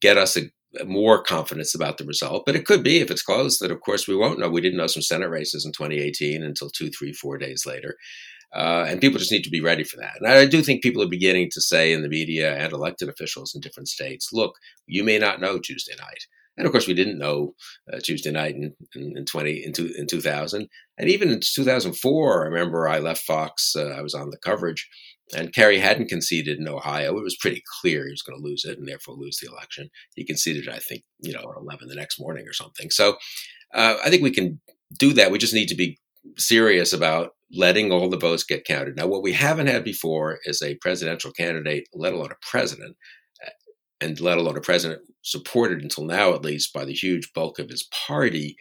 get 0.01 0.17
us 0.17 0.37
a, 0.37 0.41
more 0.85 1.23
confidence 1.23 1.73
about 1.73 1.97
the 1.97 2.05
result. 2.05 2.43
But 2.45 2.55
it 2.55 2.65
could 2.65 2.83
be, 2.83 2.99
if 2.99 3.09
it's 3.09 3.23
closed 3.23 3.61
that 3.61 3.71
of 3.71 3.81
course 3.81 4.07
we 4.07 4.15
won't 4.15 4.39
know. 4.39 4.49
We 4.49 4.61
didn't 4.61 4.77
know 4.77 4.87
some 4.87 5.01
Senate 5.01 5.29
races 5.29 5.65
in 5.65 5.71
2018 5.71 6.43
until 6.43 6.69
two, 6.69 6.89
three, 6.89 7.13
four 7.13 7.37
days 7.37 7.65
later. 7.65 7.97
Uh, 8.53 8.85
and 8.87 9.01
people 9.01 9.19
just 9.19 9.31
need 9.31 9.43
to 9.43 9.49
be 9.49 9.61
ready 9.61 9.83
for 9.83 9.97
that. 9.97 10.15
And 10.19 10.27
I 10.27 10.45
do 10.45 10.63
think 10.63 10.81
people 10.81 11.03
are 11.03 11.07
beginning 11.07 11.49
to 11.51 11.61
say 11.61 11.93
in 11.93 12.01
the 12.01 12.09
media 12.09 12.55
and 12.55 12.73
elected 12.73 13.07
officials 13.07 13.53
in 13.53 13.61
different 13.61 13.87
states, 13.87 14.29
look, 14.33 14.55
you 14.87 15.03
may 15.03 15.19
not 15.19 15.39
know 15.39 15.59
Tuesday 15.59 15.93
night. 15.99 16.25
And 16.57 16.65
of 16.65 16.73
course, 16.73 16.87
we 16.87 16.93
didn't 16.93 17.17
know 17.17 17.55
uh, 17.91 17.99
Tuesday 18.03 18.31
night 18.31 18.53
in, 18.55 18.73
in, 18.93 19.17
in 19.17 19.25
20 19.25 19.63
in, 19.65 19.71
two, 19.71 19.93
in 19.97 20.07
2000, 20.07 20.67
and 20.97 21.09
even 21.09 21.29
in 21.29 21.39
2004. 21.41 22.43
I 22.43 22.47
remember 22.47 22.87
I 22.87 22.99
left 22.99 23.21
Fox. 23.21 23.75
Uh, 23.77 23.95
I 23.97 24.01
was 24.01 24.13
on 24.13 24.29
the 24.29 24.37
coverage, 24.37 24.89
and 25.33 25.53
Kerry 25.53 25.79
hadn't 25.79 26.09
conceded 26.09 26.59
in 26.59 26.67
Ohio. 26.67 27.17
It 27.17 27.23
was 27.23 27.37
pretty 27.37 27.63
clear 27.79 28.03
he 28.03 28.11
was 28.11 28.23
going 28.23 28.37
to 28.37 28.45
lose 28.45 28.65
it 28.65 28.77
and 28.77 28.85
therefore 28.85 29.15
lose 29.15 29.37
the 29.37 29.49
election. 29.49 29.89
He 30.15 30.25
conceded, 30.25 30.67
I 30.67 30.79
think, 30.79 31.03
you 31.21 31.31
know, 31.31 31.39
at 31.39 31.61
11 31.61 31.87
the 31.87 31.95
next 31.95 32.19
morning 32.19 32.45
or 32.45 32.53
something. 32.53 32.89
So 32.89 33.15
uh, 33.73 33.95
I 34.03 34.09
think 34.09 34.21
we 34.21 34.31
can 34.31 34.59
do 34.97 35.13
that. 35.13 35.31
We 35.31 35.37
just 35.37 35.53
need 35.53 35.69
to 35.69 35.75
be 35.75 35.97
serious 36.37 36.93
about 36.93 37.31
letting 37.51 37.91
all 37.91 38.09
the 38.09 38.17
votes 38.17 38.43
get 38.43 38.65
counted. 38.65 38.95
Now, 38.95 39.07
what 39.07 39.23
we 39.23 39.33
haven't 39.33 39.67
had 39.67 39.83
before 39.83 40.39
is 40.45 40.61
a 40.61 40.75
presidential 40.75 41.31
candidate, 41.31 41.87
let 41.93 42.13
alone 42.13 42.31
a 42.31 42.45
president, 42.45 42.95
and 44.01 44.19
let 44.19 44.37
alone 44.37 44.57
a 44.57 44.61
president 44.61 45.01
supported 45.23 45.81
until 45.81 46.05
now, 46.05 46.33
at 46.33 46.43
least, 46.43 46.73
by 46.73 46.85
the 46.85 46.93
huge 46.93 47.31
bulk 47.33 47.59
of 47.59 47.69
his 47.69 47.87
party, 48.07 48.55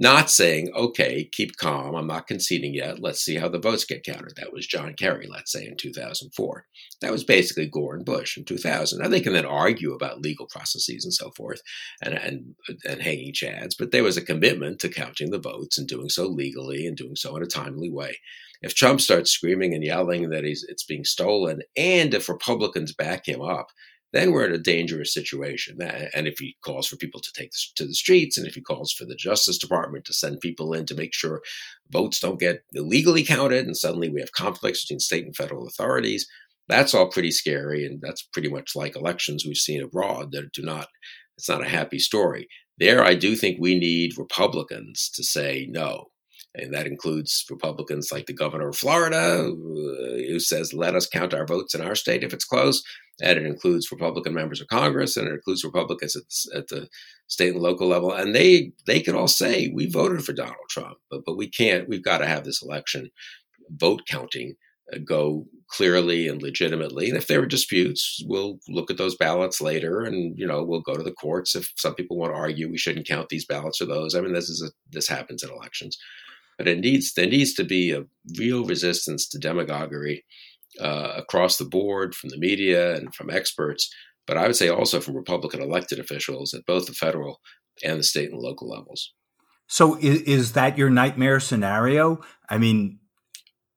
not 0.00 0.30
saying, 0.30 0.70
okay, 0.74 1.28
keep 1.30 1.58
calm, 1.58 1.94
I'm 1.94 2.06
not 2.06 2.26
conceding 2.26 2.72
yet, 2.72 3.00
let's 3.00 3.20
see 3.20 3.36
how 3.36 3.50
the 3.50 3.58
votes 3.58 3.84
get 3.84 4.02
counted. 4.02 4.32
That 4.36 4.50
was 4.50 4.66
John 4.66 4.94
Kerry, 4.94 5.26
let's 5.30 5.52
say, 5.52 5.66
in 5.66 5.76
2004. 5.76 6.64
That 7.02 7.12
was 7.12 7.22
basically 7.22 7.66
Gore 7.66 7.96
and 7.96 8.04
Bush 8.04 8.38
in 8.38 8.46
2000. 8.46 8.98
Now, 8.98 9.08
they 9.08 9.20
can 9.20 9.34
then 9.34 9.44
argue 9.44 9.92
about 9.92 10.22
legal 10.22 10.46
processes 10.46 11.04
and 11.04 11.12
so 11.12 11.30
forth 11.36 11.60
and, 12.02 12.14
and, 12.14 12.54
and 12.88 13.02
hanging 13.02 13.34
chads, 13.34 13.74
but 13.78 13.90
there 13.90 14.02
was 14.02 14.16
a 14.16 14.24
commitment 14.24 14.78
to 14.80 14.88
counting 14.88 15.30
the 15.30 15.38
votes 15.38 15.76
and 15.76 15.86
doing 15.86 16.08
so 16.08 16.26
legally 16.26 16.86
and 16.86 16.96
doing 16.96 17.14
so 17.14 17.36
in 17.36 17.42
a 17.42 17.46
timely 17.46 17.90
way. 17.90 18.16
If 18.62 18.74
Trump 18.74 19.02
starts 19.02 19.30
screaming 19.30 19.74
and 19.74 19.84
yelling 19.84 20.30
that 20.30 20.44
he's, 20.44 20.64
it's 20.66 20.84
being 20.84 21.04
stolen, 21.04 21.60
and 21.76 22.14
if 22.14 22.26
Republicans 22.26 22.94
back 22.94 23.28
him 23.28 23.42
up, 23.42 23.66
then 24.12 24.32
we're 24.32 24.44
in 24.44 24.52
a 24.52 24.58
dangerous 24.58 25.14
situation. 25.14 25.78
And 25.80 26.26
if 26.26 26.38
he 26.38 26.56
calls 26.64 26.88
for 26.88 26.96
people 26.96 27.20
to 27.20 27.32
take 27.32 27.50
to 27.76 27.84
the 27.84 27.94
streets, 27.94 28.36
and 28.36 28.46
if 28.46 28.54
he 28.54 28.60
calls 28.60 28.92
for 28.92 29.04
the 29.04 29.14
Justice 29.14 29.58
Department 29.58 30.04
to 30.06 30.12
send 30.12 30.40
people 30.40 30.72
in 30.72 30.86
to 30.86 30.94
make 30.94 31.14
sure 31.14 31.42
votes 31.90 32.20
don't 32.20 32.40
get 32.40 32.64
illegally 32.74 33.24
counted, 33.24 33.66
and 33.66 33.76
suddenly 33.76 34.08
we 34.08 34.20
have 34.20 34.32
conflicts 34.32 34.84
between 34.84 35.00
state 35.00 35.24
and 35.24 35.36
federal 35.36 35.66
authorities, 35.66 36.26
that's 36.68 36.94
all 36.94 37.08
pretty 37.08 37.30
scary. 37.30 37.86
And 37.86 38.00
that's 38.00 38.22
pretty 38.22 38.48
much 38.48 38.74
like 38.74 38.96
elections 38.96 39.44
we've 39.46 39.56
seen 39.56 39.82
abroad 39.82 40.32
that 40.32 40.52
do 40.52 40.62
not, 40.62 40.88
it's 41.38 41.48
not 41.48 41.64
a 41.64 41.68
happy 41.68 41.98
story. 41.98 42.48
There, 42.78 43.04
I 43.04 43.14
do 43.14 43.36
think 43.36 43.58
we 43.60 43.78
need 43.78 44.18
Republicans 44.18 45.10
to 45.14 45.22
say 45.22 45.66
no. 45.70 46.09
And 46.54 46.74
that 46.74 46.86
includes 46.86 47.44
Republicans 47.48 48.10
like 48.10 48.26
the 48.26 48.32
governor 48.32 48.68
of 48.68 48.76
Florida, 48.76 49.44
who 49.44 50.40
says, 50.40 50.74
let 50.74 50.96
us 50.96 51.06
count 51.06 51.32
our 51.32 51.46
votes 51.46 51.74
in 51.74 51.80
our 51.80 51.94
state 51.94 52.24
if 52.24 52.32
it's 52.32 52.44
close 52.44 52.82
and 53.20 53.38
it 53.38 53.46
includes 53.46 53.90
Republican 53.90 54.34
members 54.34 54.60
of 54.60 54.68
Congress, 54.68 55.16
and 55.16 55.28
it 55.28 55.34
includes 55.34 55.64
Republicans 55.64 56.16
at, 56.16 56.58
at, 56.58 56.68
the 56.68 56.88
state 57.28 57.52
and 57.52 57.62
local 57.62 57.86
level, 57.86 58.12
and 58.12 58.34
they 58.34 58.72
they 58.86 59.00
can 59.00 59.14
all 59.14 59.28
say 59.28 59.70
we 59.74 59.90
voted 59.90 60.24
for 60.24 60.32
Donald 60.32 60.56
Trump, 60.68 60.98
but 61.10 61.22
but 61.24 61.36
we 61.36 61.48
can't. 61.48 61.88
We've 61.88 62.04
got 62.04 62.18
to 62.18 62.26
have 62.26 62.44
this 62.44 62.62
election 62.62 63.10
vote 63.70 64.02
counting 64.08 64.54
uh, 64.92 64.98
go 65.04 65.46
clearly 65.68 66.26
and 66.26 66.42
legitimately. 66.42 67.08
And 67.08 67.16
if 67.16 67.28
there 67.28 67.40
are 67.40 67.46
disputes, 67.46 68.20
we'll 68.26 68.58
look 68.68 68.90
at 68.90 68.96
those 68.96 69.16
ballots 69.16 69.60
later, 69.60 70.00
and 70.00 70.38
you 70.38 70.46
know 70.46 70.64
we'll 70.64 70.80
go 70.80 70.96
to 70.96 71.02
the 71.02 71.12
courts 71.12 71.54
if 71.54 71.72
some 71.76 71.94
people 71.94 72.16
want 72.16 72.32
to 72.32 72.38
argue 72.38 72.70
we 72.70 72.78
shouldn't 72.78 73.06
count 73.06 73.28
these 73.28 73.46
ballots 73.46 73.80
or 73.80 73.86
those. 73.86 74.14
I 74.14 74.20
mean, 74.20 74.32
this 74.32 74.48
is 74.48 74.62
a, 74.62 74.70
this 74.90 75.08
happens 75.08 75.42
in 75.42 75.50
elections, 75.50 75.98
but 76.60 76.68
it 76.68 76.80
needs 76.80 77.14
there 77.14 77.26
needs 77.26 77.54
to 77.54 77.64
be 77.64 77.90
a 77.90 78.04
real 78.38 78.66
resistance 78.66 79.26
to 79.26 79.38
demagoguery 79.38 80.26
uh, 80.78 81.14
across 81.16 81.56
the 81.56 81.64
board 81.64 82.14
from 82.14 82.28
the 82.28 82.36
media 82.36 82.94
and 82.96 83.14
from 83.14 83.30
experts, 83.30 83.90
but 84.26 84.36
I 84.36 84.46
would 84.46 84.56
say 84.56 84.68
also 84.68 85.00
from 85.00 85.16
Republican 85.16 85.62
elected 85.62 85.98
officials 85.98 86.52
at 86.52 86.66
both 86.66 86.84
the 86.84 86.92
federal 86.92 87.40
and 87.82 87.98
the 87.98 88.02
state 88.02 88.30
and 88.30 88.38
local 88.38 88.68
levels. 88.68 89.14
So, 89.68 89.96
is, 89.96 90.20
is 90.22 90.52
that 90.52 90.76
your 90.76 90.90
nightmare 90.90 91.40
scenario? 91.40 92.20
I 92.50 92.58
mean, 92.58 92.98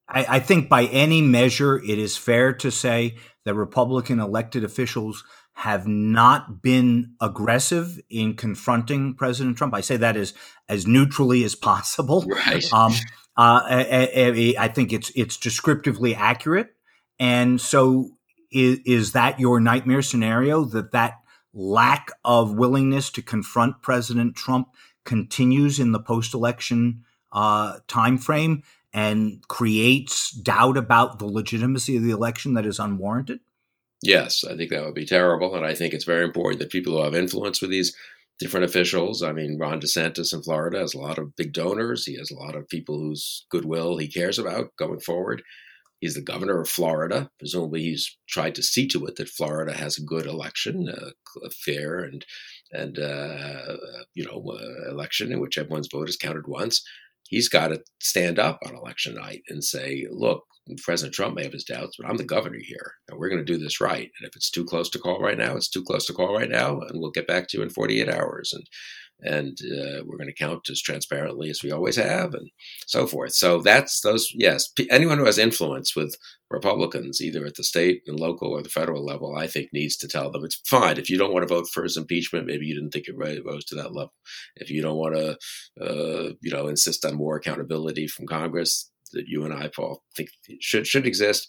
I, 0.10 0.26
I 0.28 0.40
think 0.42 0.68
by 0.68 0.88
any 0.88 1.22
measure, 1.22 1.78
it 1.78 1.98
is 1.98 2.18
fair 2.18 2.52
to 2.52 2.70
say 2.70 3.16
that 3.46 3.54
Republican 3.54 4.20
elected 4.20 4.66
officials 4.66 5.24
have 5.54 5.88
not 5.88 6.62
been 6.62 7.14
aggressive 7.22 8.00
in 8.10 8.36
confronting 8.36 9.14
President 9.14 9.58
Trump. 9.58 9.74
I 9.74 9.82
say 9.82 9.98
that 9.98 10.18
as 10.18 10.34
as 10.68 10.88
neutrally 10.88 11.44
as 11.44 11.56
possible. 11.56 12.26
Right. 12.34 12.74
Um, 12.74 12.92
uh, 13.36 13.62
I, 13.66 14.56
I, 14.60 14.68
think 14.68 14.94
it's 14.94 15.12
it's 15.16 15.38
descriptively 15.38 16.14
accurate. 16.14 16.76
And 17.20 17.60
so 17.60 18.12
is, 18.52 18.80
is 18.86 19.12
that 19.14 19.40
your 19.40 19.60
nightmare 19.60 20.02
scenario 20.02 20.66
that 20.66 20.92
that 20.92 21.20
lack 21.54 22.12
of 22.24 22.54
willingness 22.54 23.10
to 23.12 23.22
confront 23.22 23.82
President 23.82 24.36
Trump 24.36 24.70
continues 25.04 25.80
in 25.80 25.92
the 25.92 26.00
post-election 26.00 27.04
uh, 27.32 27.80
time 27.88 28.18
frame 28.18 28.64
and 28.94 29.46
creates 29.48 30.32
doubt 30.32 30.78
about 30.78 31.20
the 31.20 31.26
legitimacy 31.26 31.98
of 31.98 32.04
the 32.04 32.12
election 32.12 32.54
that 32.54 32.66
is 32.66 32.80
unwarranted? 32.80 33.40
Yes, 34.04 34.44
I 34.44 34.56
think 34.58 34.70
that 34.72 34.84
would 34.86 34.96
be 34.96 35.06
terrible. 35.06 35.56
And 35.56 35.66
I 35.66 35.74
think 35.76 35.94
it's 35.94 36.06
very 36.06 36.26
important 36.26 36.60
that 36.60 36.72
people 36.72 36.94
who 36.98 37.04
have 37.04 37.16
influence 37.16 37.62
with 37.62 37.72
these 37.72 37.96
different 38.40 38.66
officials, 38.66 39.24
I 39.24 39.32
mean, 39.32 39.58
Ron 39.60 39.80
DeSantis 39.80 40.34
in 40.34 40.44
Florida 40.44 40.80
has 40.80 40.94
a 40.94 41.00
lot 41.00 41.18
of 41.18 41.36
big 41.36 41.54
donors. 41.54 42.06
He 42.06 42.18
has 42.18 42.30
a 42.32 42.36
lot 42.36 42.56
of 42.56 42.68
people 42.68 43.00
whose 43.00 43.46
goodwill 43.50 43.98
he 43.98 44.08
cares 44.08 44.40
about 44.40 44.72
going 44.78 45.00
forward 45.00 45.42
He's 46.02 46.16
the 46.16 46.22
governor 46.22 46.62
of 46.62 46.70
Florida. 46.70 47.32
Presumably, 47.40 47.82
he's 47.84 48.18
tried 48.30 48.56
to 48.56 48.64
see 48.64 48.88
to 48.90 49.08
it 49.08 49.18
that 49.18 49.30
Florida 49.30 49.74
has 49.74 49.98
a 49.98 50.04
good 50.04 50.28
election, 50.28 50.90
a, 50.90 51.50
fair 51.50 52.00
and 52.02 52.26
and 52.72 53.00
uh, 53.00 53.78
you 54.14 54.26
know 54.26 54.44
uh, 54.52 54.92
election 54.92 55.34
in 55.34 55.42
which 55.42 55.58
everyone's 55.58 55.90
vote 55.92 56.10
is 56.10 56.18
counted 56.18 56.48
once. 56.48 56.84
He's 57.30 57.50
got 57.50 57.70
to 57.70 57.84
stand 58.02 58.40
up 58.40 58.60
on 58.68 58.76
election 58.76 59.16
night 59.16 59.44
and 59.50 59.64
say, 59.64 60.06
"Look, 60.12 60.44
President 60.84 61.14
Trump 61.14 61.36
may 61.36 61.44
have 61.44 61.54
his 61.54 61.66
doubts, 61.66 61.98
but 61.98 62.10
I'm 62.10 62.18
the 62.18 62.24
governor 62.24 62.60
here, 62.62 62.94
and 63.10 63.20
we're 63.20 63.30
going 63.30 63.46
to 63.46 63.54
do 63.54 63.58
this 63.58 63.82
right. 63.82 64.10
And 64.20 64.28
if 64.28 64.36
it's 64.36 64.50
too 64.50 64.64
close 64.64 64.90
to 64.92 65.00
call 65.00 65.20
right 65.20 65.38
now, 65.38 65.56
it's 65.56 65.70
too 65.70 65.84
close 65.84 66.06
to 66.08 66.14
call 66.14 66.34
right 66.34 66.50
now, 66.50 66.80
and 66.80 67.00
we'll 67.00 67.12
get 67.12 67.28
back 67.28 67.48
to 67.50 67.58
you 67.58 67.64
in 67.64 67.70
48 67.70 68.10
hours. 68.10 68.54
And 68.54 68.68
and 69.26 69.58
uh, 69.62 70.04
we're 70.06 70.18
going 70.18 70.28
to 70.28 70.34
count 70.34 70.70
as 70.70 70.82
transparently 70.82 71.50
as 71.50 71.64
we 71.64 71.72
always 71.72 71.96
have, 71.96 72.34
and 72.34 72.50
so 72.88 73.08
forth. 73.08 73.34
So 73.34 73.62
that's 73.62 74.02
those. 74.02 74.30
Yes, 74.34 74.72
anyone 74.90 75.18
who 75.18 75.26
has 75.26 75.38
influence 75.38 75.96
with 75.96 76.16
Republicans, 76.52 77.22
either 77.22 77.46
at 77.46 77.56
the 77.56 77.64
state 77.64 78.02
and 78.06 78.20
local 78.20 78.50
or 78.50 78.62
the 78.62 78.70
federal 78.70 79.06
level, 79.06 79.36
I 79.36 79.48
think 79.48 79.70
needs 79.72 79.98
to 79.98 80.08
tell 80.08 80.30
them 80.30 80.44
it's 80.44 80.62
fine. 80.68 80.98
If 80.98 81.10
you 81.10 81.18
don't 81.18 81.34
want 81.34 81.48
to 81.48 81.54
vote 81.54 81.68
for 81.68 81.84
his 81.84 81.98
impeachment, 81.98 82.48
maybe 82.48 82.66
you 82.66 82.76
didn't 82.76 82.92
think 82.92 83.08
it 83.08 83.18
rose 83.18 83.66
to 83.66 83.76
that 83.76 83.94
level. 83.94 84.14
If 84.58 84.70
you 84.70 84.82
don't 84.82 84.98
want 84.98 85.16
to, 85.16 85.38
uh, 85.82 86.34
you 86.42 86.52
know, 86.52 86.68
insist 86.68 87.06
on 87.06 87.16
more 87.16 87.38
accountability 87.38 88.08
from 88.08 88.28
Congress, 88.28 88.92
that 89.14 89.28
you 89.28 89.44
and 89.44 89.54
I, 89.54 89.70
Paul, 89.74 90.04
think 90.16 90.30
should 90.60 90.88
should 90.88 91.08
exist. 91.08 91.48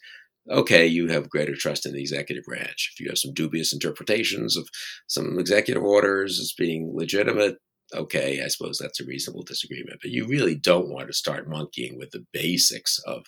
Okay, 0.50 0.86
you 0.86 1.08
have 1.08 1.30
greater 1.30 1.54
trust 1.56 1.86
in 1.86 1.94
the 1.94 2.00
executive 2.00 2.44
branch. 2.44 2.92
If 2.92 3.00
you 3.00 3.08
have 3.08 3.18
some 3.18 3.32
dubious 3.32 3.72
interpretations 3.72 4.56
of 4.56 4.68
some 5.06 5.38
executive 5.38 5.82
orders 5.82 6.38
as 6.38 6.52
being 6.56 6.92
legitimate, 6.94 7.56
okay, 7.94 8.42
I 8.44 8.48
suppose 8.48 8.78
that's 8.78 9.00
a 9.00 9.06
reasonable 9.06 9.42
disagreement. 9.42 10.00
But 10.02 10.10
you 10.10 10.26
really 10.26 10.54
don't 10.54 10.90
want 10.90 11.06
to 11.06 11.14
start 11.14 11.48
monkeying 11.48 11.98
with 11.98 12.10
the 12.10 12.26
basics 12.32 13.00
of 13.06 13.24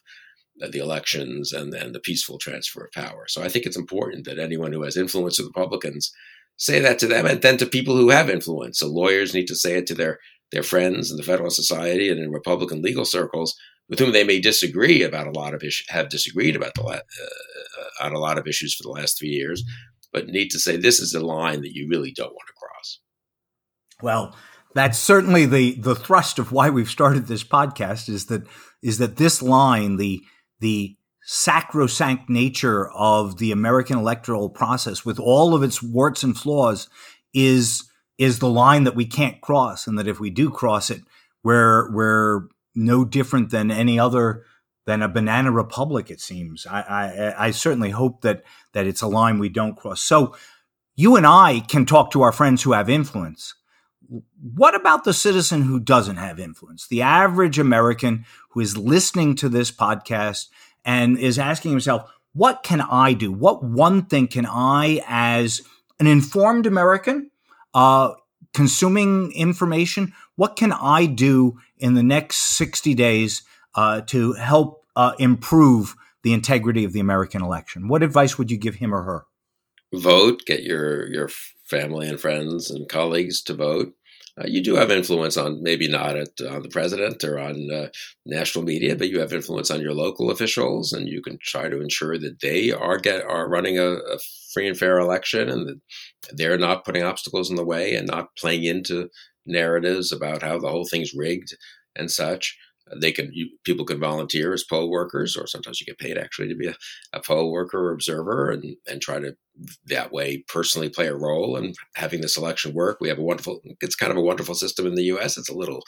the 0.58 0.78
elections 0.78 1.52
and 1.52 1.72
then 1.72 1.92
the 1.92 2.00
peaceful 2.00 2.38
transfer 2.38 2.84
of 2.84 2.92
power. 2.92 3.26
So 3.28 3.42
I 3.42 3.48
think 3.48 3.66
it's 3.66 3.76
important 3.76 4.24
that 4.26 4.38
anyone 4.38 4.72
who 4.72 4.82
has 4.82 4.96
influence 4.96 5.38
with 5.38 5.48
Republicans 5.48 6.12
say 6.56 6.80
that 6.80 6.98
to 7.00 7.06
them 7.06 7.26
and 7.26 7.42
then 7.42 7.58
to 7.58 7.66
people 7.66 7.96
who 7.96 8.10
have 8.10 8.30
influence. 8.30 8.78
So 8.78 8.88
lawyers 8.88 9.34
need 9.34 9.46
to 9.48 9.54
say 9.54 9.76
it 9.76 9.86
to 9.88 9.94
their 9.94 10.18
their 10.52 10.62
friends 10.62 11.10
in 11.10 11.16
the 11.16 11.24
Federal 11.24 11.50
Society 11.50 12.08
and 12.08 12.20
in 12.20 12.30
Republican 12.30 12.80
legal 12.80 13.04
circles 13.04 13.58
with 13.88 13.98
whom 13.98 14.12
they 14.12 14.24
may 14.24 14.40
disagree 14.40 15.02
about 15.02 15.26
a 15.26 15.38
lot 15.38 15.54
of 15.54 15.62
issues, 15.62 15.86
have 15.88 16.08
disagreed 16.08 16.56
about 16.56 16.74
the 16.74 16.82
la- 16.82 16.94
uh, 16.94 18.04
on 18.04 18.12
a 18.12 18.18
lot 18.18 18.38
of 18.38 18.46
issues 18.46 18.74
for 18.74 18.82
the 18.82 18.90
last 18.90 19.18
three 19.18 19.28
years, 19.28 19.62
but 20.12 20.26
need 20.26 20.50
to 20.50 20.58
say 20.58 20.76
this 20.76 21.00
is 21.00 21.14
a 21.14 21.24
line 21.24 21.60
that 21.62 21.74
you 21.74 21.88
really 21.88 22.12
don't 22.12 22.32
want 22.32 22.48
to 22.48 22.54
cross. 22.54 23.00
Well, 24.02 24.36
that's 24.74 24.98
certainly 24.98 25.46
the 25.46 25.74
the 25.80 25.94
thrust 25.94 26.38
of 26.38 26.52
why 26.52 26.70
we've 26.70 26.90
started 26.90 27.26
this 27.26 27.44
podcast 27.44 28.08
is 28.08 28.26
that 28.26 28.46
is 28.82 28.98
that 28.98 29.16
this 29.16 29.40
line 29.40 29.96
the 29.96 30.20
the 30.60 30.96
sacrosanct 31.22 32.28
nature 32.28 32.88
of 32.92 33.38
the 33.38 33.50
American 33.50 33.98
electoral 33.98 34.48
process 34.48 35.04
with 35.04 35.18
all 35.18 35.54
of 35.54 35.62
its 35.62 35.82
warts 35.82 36.22
and 36.22 36.36
flaws 36.36 36.88
is 37.34 37.88
is 38.18 38.38
the 38.38 38.48
line 38.48 38.84
that 38.84 38.94
we 38.94 39.06
can't 39.06 39.40
cross 39.40 39.86
and 39.86 39.98
that 39.98 40.06
if 40.06 40.20
we 40.20 40.30
do 40.30 40.50
cross 40.50 40.88
it 40.88 41.00
we're 41.42 41.92
we're 41.92 42.42
no 42.76 43.04
different 43.04 43.50
than 43.50 43.70
any 43.70 43.98
other 43.98 44.44
than 44.86 45.02
a 45.02 45.08
banana 45.08 45.50
republic. 45.50 46.10
It 46.10 46.20
seems. 46.20 46.66
I, 46.66 46.80
I, 46.80 47.46
I 47.46 47.50
certainly 47.50 47.90
hope 47.90 48.20
that 48.20 48.44
that 48.72 48.86
it's 48.86 49.02
a 49.02 49.08
line 49.08 49.38
we 49.38 49.48
don't 49.48 49.76
cross. 49.76 50.00
So 50.00 50.36
you 50.94 51.16
and 51.16 51.26
I 51.26 51.60
can 51.60 51.86
talk 51.86 52.10
to 52.12 52.22
our 52.22 52.32
friends 52.32 52.62
who 52.62 52.72
have 52.72 52.88
influence. 52.88 53.54
What 54.40 54.74
about 54.74 55.04
the 55.04 55.12
citizen 55.12 55.62
who 55.62 55.80
doesn't 55.80 56.16
have 56.16 56.38
influence? 56.38 56.86
The 56.86 57.02
average 57.02 57.58
American 57.58 58.24
who 58.50 58.60
is 58.60 58.76
listening 58.76 59.34
to 59.36 59.48
this 59.48 59.72
podcast 59.72 60.46
and 60.84 61.18
is 61.18 61.38
asking 61.38 61.72
himself, 61.72 62.08
what 62.32 62.62
can 62.62 62.80
I 62.80 63.14
do? 63.14 63.32
What 63.32 63.64
one 63.64 64.04
thing 64.04 64.28
can 64.28 64.46
I, 64.46 65.02
as 65.08 65.62
an 65.98 66.06
informed 66.06 66.66
American, 66.66 67.30
uh, 67.74 68.12
consuming 68.54 69.32
information, 69.32 70.12
what 70.36 70.54
can 70.54 70.72
I 70.72 71.06
do 71.06 71.58
in 71.78 71.94
the 71.94 72.02
next 72.02 72.36
60 72.56 72.94
days 72.94 73.42
uh, 73.74 74.00
to 74.02 74.32
help 74.34 74.84
uh, 74.94 75.12
improve 75.18 75.94
the 76.22 76.32
integrity 76.32 76.84
of 76.84 76.92
the 76.92 77.00
American 77.00 77.42
election? 77.42 77.88
What 77.88 78.02
advice 78.02 78.38
would 78.38 78.50
you 78.50 78.56
give 78.56 78.76
him 78.76 78.94
or 78.94 79.02
her? 79.02 79.24
Vote. 79.94 80.42
Get 80.46 80.62
your 80.62 81.06
your 81.12 81.30
family 81.64 82.08
and 82.08 82.20
friends 82.20 82.70
and 82.70 82.88
colleagues 82.88 83.42
to 83.42 83.54
vote. 83.54 83.94
Uh, 84.38 84.46
you 84.46 84.62
do 84.62 84.74
have 84.74 84.90
influence 84.90 85.36
on 85.38 85.62
maybe 85.62 85.88
not 85.88 86.14
at, 86.14 86.28
on 86.50 86.62
the 86.62 86.68
president 86.68 87.24
or 87.24 87.38
on 87.38 87.70
uh, 87.72 87.88
national 88.26 88.64
media, 88.64 88.94
but 88.94 89.08
you 89.08 89.18
have 89.20 89.32
influence 89.32 89.70
on 89.70 89.80
your 89.80 89.94
local 89.94 90.30
officials, 90.30 90.92
and 90.92 91.08
you 91.08 91.22
can 91.22 91.38
try 91.40 91.68
to 91.68 91.80
ensure 91.80 92.18
that 92.18 92.40
they 92.40 92.70
are 92.70 92.98
get 92.98 93.24
are 93.24 93.48
running 93.48 93.78
a, 93.78 93.92
a 93.92 94.18
free 94.52 94.68
and 94.68 94.76
fair 94.76 94.98
election, 94.98 95.48
and 95.48 95.68
that 95.68 95.80
they're 96.32 96.58
not 96.58 96.84
putting 96.84 97.02
obstacles 97.02 97.48
in 97.48 97.56
the 97.56 97.64
way 97.64 97.94
and 97.94 98.08
not 98.08 98.36
playing 98.36 98.64
into 98.64 99.08
narratives 99.46 100.12
about 100.12 100.42
how 100.42 100.58
the 100.58 100.68
whole 100.68 100.86
thing's 100.86 101.14
rigged 101.14 101.56
and 101.94 102.10
such. 102.10 102.56
They 103.00 103.10
can 103.10 103.30
you, 103.32 103.48
people 103.64 103.84
can 103.84 103.98
volunteer 103.98 104.52
as 104.52 104.62
poll 104.62 104.88
workers, 104.88 105.36
or 105.36 105.48
sometimes 105.48 105.80
you 105.80 105.86
get 105.86 105.98
paid 105.98 106.16
actually 106.16 106.48
to 106.48 106.54
be 106.54 106.68
a, 106.68 106.74
a 107.12 107.20
poll 107.20 107.50
worker 107.50 107.88
or 107.88 107.92
observer, 107.92 108.50
and 108.52 108.76
and 108.86 109.02
try 109.02 109.18
to 109.18 109.36
that 109.86 110.12
way 110.12 110.44
personally 110.48 110.88
play 110.88 111.08
a 111.08 111.14
role 111.16 111.56
in 111.56 111.74
having 111.96 112.20
this 112.20 112.36
election 112.36 112.74
work. 112.74 112.98
We 113.00 113.08
have 113.08 113.18
a 113.18 113.22
wonderful, 113.22 113.60
it's 113.80 113.96
kind 113.96 114.12
of 114.12 114.18
a 114.18 114.22
wonderful 114.22 114.54
system 114.54 114.86
in 114.86 114.94
the 114.94 115.04
U.S. 115.04 115.36
It's 115.36 115.48
a 115.48 115.56
little, 115.56 115.82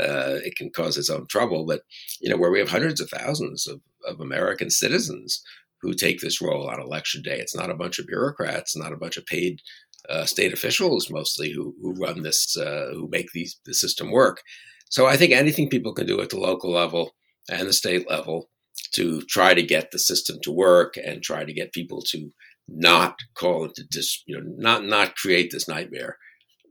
uh, 0.00 0.38
it 0.44 0.56
can 0.56 0.70
cause 0.70 0.96
its 0.96 1.10
own 1.10 1.26
trouble, 1.26 1.66
but 1.66 1.82
you 2.20 2.30
know 2.30 2.36
where 2.36 2.50
we 2.50 2.60
have 2.60 2.70
hundreds 2.70 3.00
of 3.00 3.10
thousands 3.10 3.66
of, 3.66 3.80
of 4.06 4.20
American 4.20 4.70
citizens 4.70 5.42
who 5.80 5.94
take 5.94 6.20
this 6.20 6.40
role 6.40 6.68
on 6.68 6.80
election 6.80 7.22
day. 7.22 7.38
It's 7.38 7.54
not 7.54 7.70
a 7.70 7.74
bunch 7.74 7.98
of 7.98 8.06
bureaucrats, 8.06 8.76
not 8.76 8.92
a 8.92 8.96
bunch 8.96 9.16
of 9.16 9.26
paid 9.26 9.60
uh, 10.08 10.24
state 10.24 10.52
officials 10.52 11.10
mostly 11.10 11.52
who 11.52 11.74
who 11.80 11.92
run 11.94 12.22
this, 12.22 12.56
uh, 12.56 12.90
who 12.92 13.08
make 13.10 13.32
these 13.32 13.58
the 13.64 13.74
system 13.74 14.10
work. 14.10 14.42
So 14.90 15.06
I 15.06 15.16
think 15.16 15.32
anything 15.32 15.68
people 15.68 15.92
can 15.92 16.06
do 16.06 16.20
at 16.20 16.30
the 16.30 16.38
local 16.38 16.72
level 16.72 17.14
and 17.50 17.68
the 17.68 17.72
state 17.72 18.08
level 18.08 18.48
to 18.94 19.22
try 19.22 19.54
to 19.54 19.62
get 19.62 19.90
the 19.90 19.98
system 19.98 20.38
to 20.42 20.52
work 20.52 20.94
and 20.96 21.22
try 21.22 21.44
to 21.44 21.52
get 21.52 21.72
people 21.72 22.02
to 22.08 22.30
not 22.68 23.16
call 23.34 23.64
it 23.64 23.74
to 23.76 23.84
dis, 23.90 24.22
you 24.26 24.38
know, 24.38 24.44
not 24.56 24.84
not 24.84 25.16
create 25.16 25.50
this 25.50 25.68
nightmare 25.68 26.16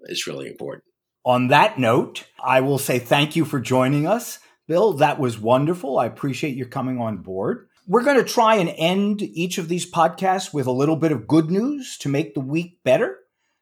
is 0.04 0.28
really 0.28 0.47
important. 0.47 0.84
On 1.26 1.50
that 1.50 1.78
note, 1.78 2.26
I 2.43 2.62
will 2.62 2.78
say 2.78 3.00
thank 3.00 3.36
you 3.36 3.43
for 3.43 3.60
joining 3.60 4.08
us, 4.08 4.39
Bill. 4.67 4.93
That 4.93 5.19
was 5.19 5.38
wonderful. 5.38 6.00
I 6.00 6.06
appreciate 6.06 6.56
your 6.56 6.67
coming 6.67 7.00
on 7.00 7.17
board. 7.17 7.67
We're 7.86 8.04
going 8.04 8.17
to 8.17 8.23
try 8.23 8.56
and 8.56 8.73
end 8.78 9.21
each 9.21 9.58
of 9.58 9.69
these 9.69 9.89
podcasts 9.89 10.54
with 10.54 10.67
a 10.67 10.71
little 10.71 10.95
bit 10.95 11.12
of 11.12 11.28
good 11.28 11.50
news 11.50 11.97
to 12.00 12.10
make 12.10 12.34
the 12.34 12.41
week 12.41 12.78
better. 12.84 13.17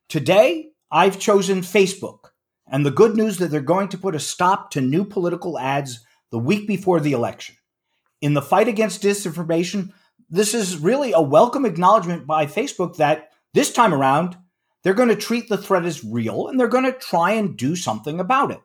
Today, 0.07 0.69
I've 0.91 1.19
chosen 1.19 1.61
Facebook 1.61 2.29
and 2.67 2.85
the 2.85 2.91
good 2.91 3.15
news 3.15 3.37
that 3.37 3.49
they're 3.49 3.59
going 3.59 3.89
to 3.89 3.97
put 3.97 4.13
a 4.13 4.19
stop 4.19 4.69
to 4.71 4.81
new 4.81 5.03
political 5.03 5.57
ads 5.57 6.05
the 6.29 6.37
week 6.37 6.67
before 6.67 6.99
the 6.99 7.13
election. 7.13 7.55
In 8.21 8.35
the 8.35 8.41
fight 8.41 8.67
against 8.67 9.01
disinformation, 9.01 9.91
this 10.29 10.53
is 10.53 10.77
really 10.77 11.11
a 11.11 11.21
welcome 11.21 11.65
acknowledgement 11.65 12.27
by 12.27 12.45
Facebook 12.45 12.97
that 12.97 13.31
this 13.55 13.73
time 13.73 13.93
around, 13.93 14.37
they're 14.83 14.93
going 14.93 15.09
to 15.09 15.15
treat 15.15 15.49
the 15.49 15.57
threat 15.57 15.85
as 15.85 16.03
real 16.03 16.47
and 16.47 16.59
they're 16.59 16.67
going 16.67 16.85
to 16.85 16.93
try 16.93 17.31
and 17.31 17.57
do 17.57 17.75
something 17.75 18.19
about 18.19 18.51
it. 18.51 18.61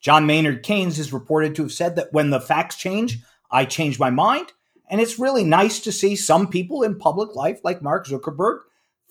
John 0.00 0.26
Maynard 0.26 0.62
Keynes 0.62 0.98
is 0.98 1.12
reported 1.12 1.54
to 1.56 1.62
have 1.62 1.72
said 1.72 1.96
that 1.96 2.12
when 2.12 2.28
the 2.28 2.40
facts 2.40 2.76
change, 2.76 3.18
I 3.50 3.64
change 3.64 3.98
my 3.98 4.10
mind. 4.10 4.52
And 4.90 5.00
it's 5.00 5.18
really 5.18 5.44
nice 5.44 5.80
to 5.80 5.92
see 5.92 6.16
some 6.16 6.48
people 6.48 6.82
in 6.82 6.98
public 6.98 7.34
life, 7.34 7.60
like 7.64 7.80
Mark 7.80 8.06
Zuckerberg, 8.06 8.58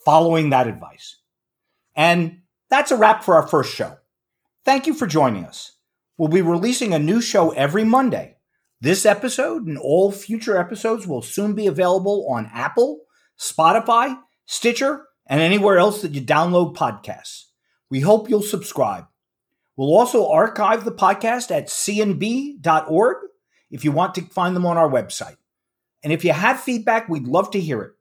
following 0.05 0.51
that 0.51 0.67
advice. 0.67 1.17
And 1.95 2.41
that's 2.69 2.91
a 2.91 2.97
wrap 2.97 3.23
for 3.23 3.35
our 3.35 3.47
first 3.47 3.73
show. 3.73 3.97
Thank 4.63 4.87
you 4.87 4.93
for 4.93 5.07
joining 5.07 5.45
us. 5.45 5.77
We'll 6.17 6.29
be 6.29 6.41
releasing 6.41 6.93
a 6.93 6.99
new 6.99 7.21
show 7.21 7.51
every 7.51 7.83
Monday. 7.83 8.37
This 8.79 9.05
episode 9.05 9.67
and 9.67 9.77
all 9.77 10.11
future 10.11 10.57
episodes 10.57 11.05
will 11.05 11.21
soon 11.21 11.53
be 11.53 11.67
available 11.67 12.27
on 12.29 12.49
Apple, 12.53 13.01
Spotify, 13.39 14.19
Stitcher, 14.45 15.05
and 15.27 15.39
anywhere 15.39 15.77
else 15.77 16.01
that 16.01 16.13
you 16.13 16.21
download 16.21 16.75
podcasts. 16.75 17.45
We 17.89 18.01
hope 18.01 18.29
you'll 18.29 18.41
subscribe. 18.41 19.05
We'll 19.75 19.95
also 19.95 20.29
archive 20.29 20.85
the 20.85 20.91
podcast 20.91 21.51
at 21.51 21.67
cnb.org 21.67 23.17
if 23.69 23.85
you 23.85 23.91
want 23.91 24.15
to 24.15 24.21
find 24.23 24.55
them 24.55 24.65
on 24.65 24.77
our 24.77 24.89
website. 24.89 25.37
And 26.03 26.11
if 26.11 26.25
you 26.25 26.33
have 26.33 26.59
feedback, 26.59 27.07
we'd 27.07 27.27
love 27.27 27.51
to 27.51 27.59
hear 27.59 27.81
it. 27.81 27.91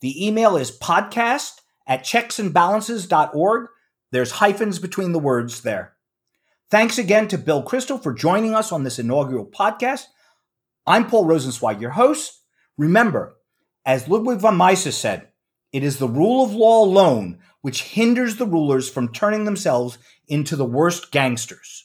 The 0.00 0.26
email 0.26 0.56
is 0.56 0.76
podcast 0.76 1.60
at 1.86 2.04
checksandbalances.org. 2.04 3.68
There's 4.10 4.30
hyphens 4.32 4.78
between 4.78 5.12
the 5.12 5.18
words 5.18 5.62
there. 5.62 5.94
Thanks 6.70 6.98
again 6.98 7.28
to 7.28 7.38
Bill 7.38 7.62
Kristol 7.62 8.02
for 8.02 8.12
joining 8.12 8.54
us 8.54 8.72
on 8.72 8.84
this 8.84 8.98
inaugural 8.98 9.46
podcast. 9.46 10.04
I'm 10.86 11.06
Paul 11.06 11.26
Rosenzweig, 11.26 11.80
your 11.80 11.90
host. 11.90 12.40
Remember, 12.76 13.36
as 13.86 14.08
Ludwig 14.08 14.40
von 14.40 14.56
Mises 14.56 14.96
said, 14.96 15.28
it 15.72 15.82
is 15.82 15.98
the 15.98 16.08
rule 16.08 16.44
of 16.44 16.54
law 16.54 16.84
alone 16.84 17.38
which 17.60 17.82
hinders 17.82 18.36
the 18.36 18.46
rulers 18.46 18.90
from 18.90 19.12
turning 19.12 19.44
themselves 19.44 19.98
into 20.28 20.54
the 20.54 20.64
worst 20.64 21.10
gangsters. 21.10 21.83